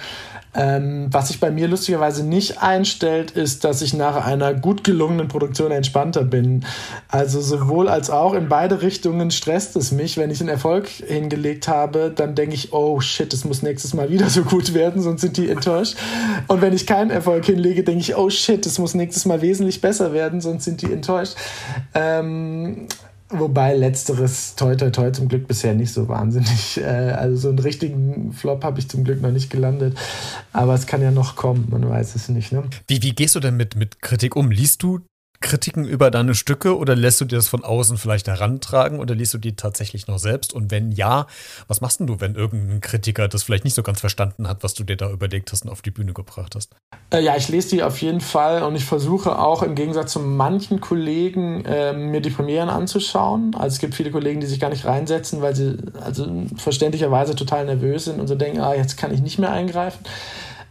Ähm, 0.54 1.08
was 1.10 1.28
sich 1.28 1.40
bei 1.40 1.50
mir 1.50 1.68
lustigerweise 1.68 2.24
nicht 2.24 2.62
einstellt, 2.62 3.32
ist, 3.32 3.64
dass 3.64 3.82
ich 3.82 3.94
nach 3.94 4.24
einer 4.24 4.54
gut 4.54 4.84
gelungenen 4.84 5.28
Produktion 5.28 5.72
entspannter 5.72 6.24
bin. 6.24 6.64
Also 7.08 7.40
sowohl 7.40 7.88
als 7.88 8.10
auch 8.10 8.34
in 8.34 8.48
beide 8.48 8.82
Richtungen 8.82 9.30
stresst 9.30 9.76
es 9.76 9.90
mich. 9.90 10.16
Wenn 10.16 10.30
ich 10.30 10.40
einen 10.40 10.48
Erfolg 10.48 10.88
hingelegt 10.88 11.68
habe, 11.68 12.12
dann 12.14 12.34
denke 12.34 12.54
ich, 12.54 12.72
oh 12.72 13.00
shit, 13.00 13.32
es 13.32 13.44
muss 13.44 13.62
nächstes 13.62 13.94
Mal 13.94 14.10
wieder 14.10 14.30
so 14.30 14.42
gut 14.42 14.74
werden, 14.74 15.02
sonst 15.02 15.22
sind 15.22 15.36
die 15.36 15.50
enttäuscht. 15.50 15.96
Und 16.46 16.62
wenn 16.62 16.72
ich 16.72 16.86
keinen 16.86 17.10
Erfolg 17.10 17.44
hinlege, 17.44 17.82
denke 17.82 18.00
ich, 18.00 18.16
oh 18.16 18.30
shit, 18.30 18.64
es 18.66 18.78
muss 18.78 18.94
nächstes 18.94 19.24
Mal 19.26 19.42
wesentlich 19.42 19.80
besser 19.80 20.12
werden, 20.12 20.40
sonst 20.40 20.64
sind 20.64 20.82
die 20.82 20.92
enttäuscht. 20.92 21.34
Ähm, 21.94 22.86
Wobei 23.36 23.74
letzteres 23.74 24.54
toi 24.54 24.76
toi 24.76 24.90
toi 24.90 25.10
zum 25.10 25.28
Glück 25.28 25.48
bisher 25.48 25.74
nicht 25.74 25.92
so 25.92 26.08
wahnsinnig. 26.08 26.80
Äh, 26.84 26.84
also 26.84 27.36
so 27.36 27.48
einen 27.48 27.58
richtigen 27.58 28.32
Flop 28.32 28.64
habe 28.64 28.78
ich 28.78 28.88
zum 28.88 29.04
Glück 29.04 29.20
noch 29.20 29.30
nicht 29.30 29.50
gelandet. 29.50 29.96
Aber 30.52 30.74
es 30.74 30.86
kann 30.86 31.02
ja 31.02 31.10
noch 31.10 31.36
kommen, 31.36 31.68
man 31.70 31.88
weiß 31.88 32.14
es 32.14 32.28
nicht. 32.28 32.52
Ne? 32.52 32.64
Wie, 32.86 33.02
wie 33.02 33.12
gehst 33.12 33.34
du 33.34 33.40
denn 33.40 33.56
mit, 33.56 33.76
mit 33.76 34.00
Kritik 34.00 34.36
um? 34.36 34.50
Liest 34.50 34.82
du 34.82 35.00
Kritiken 35.44 35.84
über 35.84 36.10
deine 36.10 36.34
Stücke 36.34 36.76
oder 36.78 36.96
lässt 36.96 37.20
du 37.20 37.26
dir 37.26 37.36
das 37.36 37.48
von 37.48 37.64
außen 37.64 37.98
vielleicht 37.98 38.28
herantragen 38.28 38.98
oder 38.98 39.14
liest 39.14 39.34
du 39.34 39.38
die 39.38 39.54
tatsächlich 39.54 40.06
noch 40.06 40.18
selbst? 40.18 40.54
Und 40.54 40.70
wenn 40.70 40.90
ja, 40.90 41.26
was 41.68 41.82
machst 41.82 42.00
denn 42.00 42.06
du, 42.06 42.18
wenn 42.18 42.34
irgendein 42.34 42.80
Kritiker 42.80 43.28
das 43.28 43.42
vielleicht 43.42 43.64
nicht 43.64 43.74
so 43.74 43.82
ganz 43.82 44.00
verstanden 44.00 44.48
hat, 44.48 44.62
was 44.62 44.72
du 44.72 44.84
dir 44.84 44.96
da 44.96 45.10
überlegt 45.10 45.52
hast 45.52 45.66
und 45.66 45.70
auf 45.70 45.82
die 45.82 45.90
Bühne 45.90 46.14
gebracht 46.14 46.54
hast? 46.54 46.74
Äh, 47.10 47.20
ja, 47.20 47.36
ich 47.36 47.50
lese 47.50 47.68
die 47.76 47.82
auf 47.82 48.00
jeden 48.00 48.22
Fall 48.22 48.62
und 48.62 48.74
ich 48.74 48.86
versuche 48.86 49.38
auch 49.38 49.62
im 49.62 49.74
Gegensatz 49.74 50.12
zu 50.12 50.20
manchen 50.20 50.80
Kollegen 50.80 51.62
äh, 51.66 51.92
mir 51.92 52.22
die 52.22 52.30
Premieren 52.30 52.70
anzuschauen. 52.70 53.54
Also 53.54 53.74
es 53.74 53.80
gibt 53.80 53.94
viele 53.94 54.10
Kollegen, 54.10 54.40
die 54.40 54.46
sich 54.46 54.60
gar 54.60 54.70
nicht 54.70 54.86
reinsetzen, 54.86 55.42
weil 55.42 55.54
sie 55.54 55.76
also 56.00 56.26
verständlicherweise 56.56 57.36
total 57.36 57.66
nervös 57.66 58.06
sind 58.06 58.18
und 58.18 58.28
so 58.28 58.34
denken, 58.34 58.60
ah, 58.60 58.74
jetzt 58.74 58.96
kann 58.96 59.12
ich 59.12 59.20
nicht 59.20 59.38
mehr 59.38 59.52
eingreifen 59.52 60.00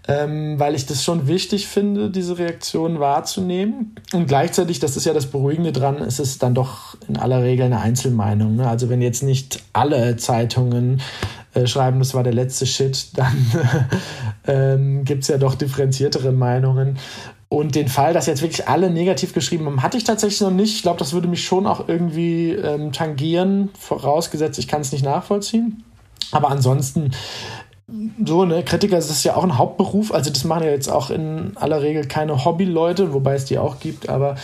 ähm, 0.07 0.59
weil 0.59 0.75
ich 0.75 0.85
das 0.85 1.03
schon 1.03 1.27
wichtig 1.27 1.67
finde, 1.67 2.09
diese 2.09 2.37
Reaktion 2.37 2.99
wahrzunehmen. 2.99 3.95
Und 4.11 4.27
gleichzeitig, 4.27 4.79
das 4.79 4.97
ist 4.97 5.05
ja 5.05 5.13
das 5.13 5.27
Beruhigende 5.27 5.71
dran, 5.71 5.99
ist 5.99 6.19
es 6.19 6.39
dann 6.39 6.53
doch 6.53 6.97
in 7.07 7.17
aller 7.17 7.41
Regel 7.41 7.65
eine 7.65 7.79
Einzelmeinung. 7.79 8.57
Ne? 8.57 8.67
Also 8.67 8.89
wenn 8.89 9.01
jetzt 9.01 9.23
nicht 9.23 9.63
alle 9.71 10.17
Zeitungen 10.17 11.01
äh, 11.53 11.67
schreiben, 11.67 11.99
das 11.99 12.13
war 12.13 12.23
der 12.23 12.33
letzte 12.33 12.65
Shit, 12.65 13.09
dann 13.17 13.51
ähm, 14.47 15.05
gibt 15.05 15.23
es 15.23 15.29
ja 15.29 15.37
doch 15.37 15.55
differenziertere 15.55 16.33
Meinungen. 16.33 16.97
Und 17.47 17.75
den 17.75 17.87
Fall, 17.87 18.13
dass 18.13 18.25
jetzt 18.25 18.41
wirklich 18.41 18.67
alle 18.67 18.89
negativ 18.89 19.31
geschrieben 19.31 19.67
haben, 19.67 19.83
hatte 19.83 19.95
ich 19.95 20.03
tatsächlich 20.03 20.41
noch 20.41 20.49
nicht. 20.49 20.75
Ich 20.75 20.81
glaube, 20.81 20.97
das 20.97 21.13
würde 21.13 21.27
mich 21.27 21.45
schon 21.45 21.67
auch 21.67 21.87
irgendwie 21.87 22.51
ähm, 22.51 22.91
tangieren, 22.91 23.69
vorausgesetzt, 23.77 24.57
ich 24.57 24.67
kann 24.67 24.81
es 24.81 24.91
nicht 24.91 25.05
nachvollziehen. 25.05 25.83
Aber 26.31 26.49
ansonsten 26.49 27.11
so, 28.25 28.45
ne, 28.45 28.63
Kritiker 28.63 28.97
ist 28.97 29.23
ja 29.23 29.35
auch 29.35 29.43
ein 29.43 29.57
Hauptberuf, 29.57 30.13
also 30.13 30.29
das 30.29 30.45
machen 30.45 30.63
ja 30.63 30.69
jetzt 30.71 30.89
auch 30.89 31.09
in 31.09 31.51
aller 31.55 31.81
Regel 31.81 32.07
keine 32.07 32.45
Hobbyleute, 32.45 33.13
wobei 33.13 33.35
es 33.35 33.45
die 33.45 33.57
auch 33.57 33.79
gibt, 33.79 34.07
aber 34.07 34.35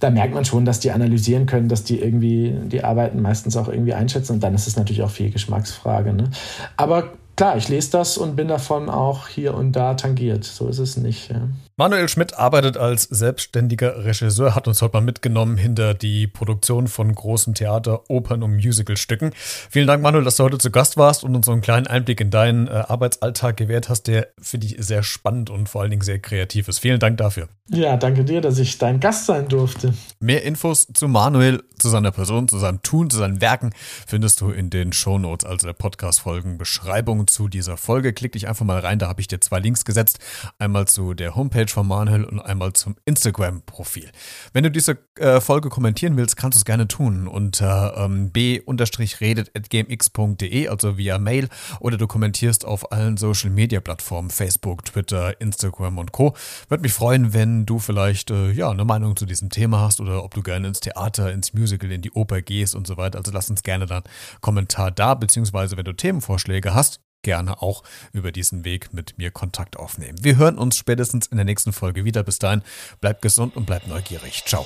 da 0.00 0.10
merkt 0.10 0.34
man 0.34 0.46
schon, 0.46 0.64
dass 0.64 0.80
die 0.80 0.90
analysieren 0.90 1.46
können, 1.46 1.68
dass 1.68 1.84
die 1.84 2.00
irgendwie 2.00 2.54
die 2.64 2.82
Arbeiten 2.84 3.20
meistens 3.20 3.56
auch 3.56 3.68
irgendwie 3.68 3.92
einschätzen 3.92 4.34
und 4.34 4.42
dann 4.42 4.54
ist 4.54 4.66
es 4.66 4.76
natürlich 4.76 5.02
auch 5.02 5.10
viel 5.10 5.30
Geschmacksfrage. 5.30 6.14
Ne? 6.14 6.30
Aber 6.78 7.12
klar, 7.36 7.58
ich 7.58 7.68
lese 7.68 7.90
das 7.92 8.16
und 8.16 8.34
bin 8.34 8.48
davon 8.48 8.88
auch 8.88 9.28
hier 9.28 9.54
und 9.54 9.72
da 9.72 9.94
tangiert. 9.94 10.44
So 10.44 10.68
ist 10.68 10.78
es 10.78 10.96
nicht. 10.96 11.30
Ja. 11.30 11.48
Manuel 11.78 12.08
Schmidt 12.08 12.38
arbeitet 12.38 12.78
als 12.78 13.02
selbstständiger 13.02 14.02
Regisseur, 14.02 14.54
hat 14.54 14.66
uns 14.66 14.80
heute 14.80 14.94
mal 14.94 15.02
mitgenommen 15.02 15.58
hinter 15.58 15.92
die 15.92 16.26
Produktion 16.26 16.88
von 16.88 17.14
großen 17.14 17.52
Theater, 17.52 18.08
Opern 18.08 18.42
und 18.42 18.56
Musicalstücken. 18.56 19.32
Vielen 19.34 19.86
Dank, 19.86 20.02
Manuel, 20.02 20.24
dass 20.24 20.36
du 20.36 20.44
heute 20.44 20.56
zu 20.56 20.70
Gast 20.70 20.96
warst 20.96 21.22
und 21.22 21.36
uns 21.36 21.44
so 21.44 21.52
einen 21.52 21.60
kleinen 21.60 21.86
Einblick 21.86 22.22
in 22.22 22.30
deinen 22.30 22.66
äh, 22.66 22.70
Arbeitsalltag 22.70 23.58
gewährt 23.58 23.90
hast, 23.90 24.04
der, 24.04 24.28
finde 24.40 24.68
ich, 24.68 24.76
sehr 24.78 25.02
spannend 25.02 25.50
und 25.50 25.68
vor 25.68 25.82
allen 25.82 25.90
Dingen 25.90 26.00
sehr 26.00 26.18
kreativ 26.18 26.66
ist. 26.68 26.78
Vielen 26.78 26.98
Dank 26.98 27.18
dafür. 27.18 27.46
Ja, 27.68 27.98
danke 27.98 28.24
dir, 28.24 28.40
dass 28.40 28.58
ich 28.58 28.78
dein 28.78 28.98
Gast 28.98 29.26
sein 29.26 29.48
durfte. 29.48 29.92
Mehr 30.18 30.44
Infos 30.44 30.86
zu 30.94 31.08
Manuel, 31.08 31.62
zu 31.78 31.90
seiner 31.90 32.10
Person, 32.10 32.48
zu 32.48 32.58
seinem 32.58 32.80
Tun, 32.80 33.10
zu 33.10 33.18
seinen 33.18 33.42
Werken 33.42 33.74
findest 34.06 34.40
du 34.40 34.50
in 34.50 34.70
den 34.70 34.94
Shownotes, 34.94 35.44
also 35.44 35.66
der 35.66 35.74
Podcast-Folgen, 35.74 36.56
Beschreibung 36.56 37.26
zu 37.26 37.48
dieser 37.48 37.76
Folge. 37.76 38.14
Klick 38.14 38.32
dich 38.32 38.48
einfach 38.48 38.64
mal 38.64 38.78
rein, 38.78 38.98
da 38.98 39.08
habe 39.08 39.20
ich 39.20 39.28
dir 39.28 39.40
zwei 39.42 39.58
Links 39.58 39.84
gesetzt. 39.84 40.20
Einmal 40.58 40.88
zu 40.88 41.12
der 41.12 41.34
Homepage 41.34 41.65
Homepage 41.66 41.72
von 41.72 41.86
Manuel 41.86 42.24
und 42.24 42.40
einmal 42.40 42.72
zum 42.72 42.96
Instagram-Profil. 43.04 44.10
Wenn 44.52 44.64
du 44.64 44.70
diese 44.70 44.98
äh, 45.18 45.40
Folge 45.40 45.68
kommentieren 45.68 46.16
willst, 46.16 46.36
kannst 46.36 46.56
du 46.56 46.60
es 46.60 46.64
gerne 46.64 46.88
tun 46.88 47.28
unter 47.28 47.94
ähm, 47.96 48.30
b-redet.gmx.de, 48.30 50.68
also 50.68 50.96
via 50.96 51.18
Mail, 51.18 51.48
oder 51.80 51.96
du 51.96 52.06
kommentierst 52.06 52.64
auf 52.64 52.92
allen 52.92 53.16
Social-Media-Plattformen, 53.16 54.30
Facebook, 54.30 54.84
Twitter, 54.84 55.40
Instagram 55.40 55.98
und 55.98 56.12
Co. 56.12 56.36
Würde 56.68 56.82
mich 56.82 56.92
freuen, 56.92 57.34
wenn 57.34 57.66
du 57.66 57.80
vielleicht 57.80 58.30
äh, 58.30 58.52
ja, 58.52 58.70
eine 58.70 58.84
Meinung 58.84 59.16
zu 59.16 59.26
diesem 59.26 59.50
Thema 59.50 59.80
hast 59.80 60.00
oder 60.00 60.22
ob 60.24 60.34
du 60.34 60.42
gerne 60.42 60.68
ins 60.68 60.78
Theater, 60.80 61.32
ins 61.32 61.54
Musical, 61.54 61.90
in 61.90 62.02
die 62.02 62.12
Oper 62.12 62.42
gehst 62.42 62.74
und 62.74 62.86
so 62.86 62.96
weiter. 62.96 63.18
Also 63.18 63.32
lass 63.32 63.50
uns 63.50 63.62
gerne 63.62 63.86
dann 63.86 64.02
Kommentar 64.40 64.90
da, 64.90 65.14
beziehungsweise 65.14 65.76
wenn 65.76 65.84
du 65.84 65.92
Themenvorschläge 65.92 66.74
hast, 66.74 67.00
gerne 67.26 67.60
auch 67.60 67.82
über 68.12 68.30
diesen 68.30 68.64
Weg 68.64 68.94
mit 68.94 69.18
mir 69.18 69.32
Kontakt 69.32 69.76
aufnehmen. 69.76 70.16
Wir 70.22 70.36
hören 70.36 70.58
uns 70.58 70.78
spätestens 70.78 71.26
in 71.26 71.36
der 71.36 71.44
nächsten 71.44 71.72
Folge 71.72 72.04
wieder. 72.04 72.22
Bis 72.22 72.38
dahin, 72.38 72.62
bleibt 73.00 73.20
gesund 73.20 73.56
und 73.56 73.66
bleibt 73.66 73.88
neugierig. 73.88 74.44
Ciao. 74.46 74.64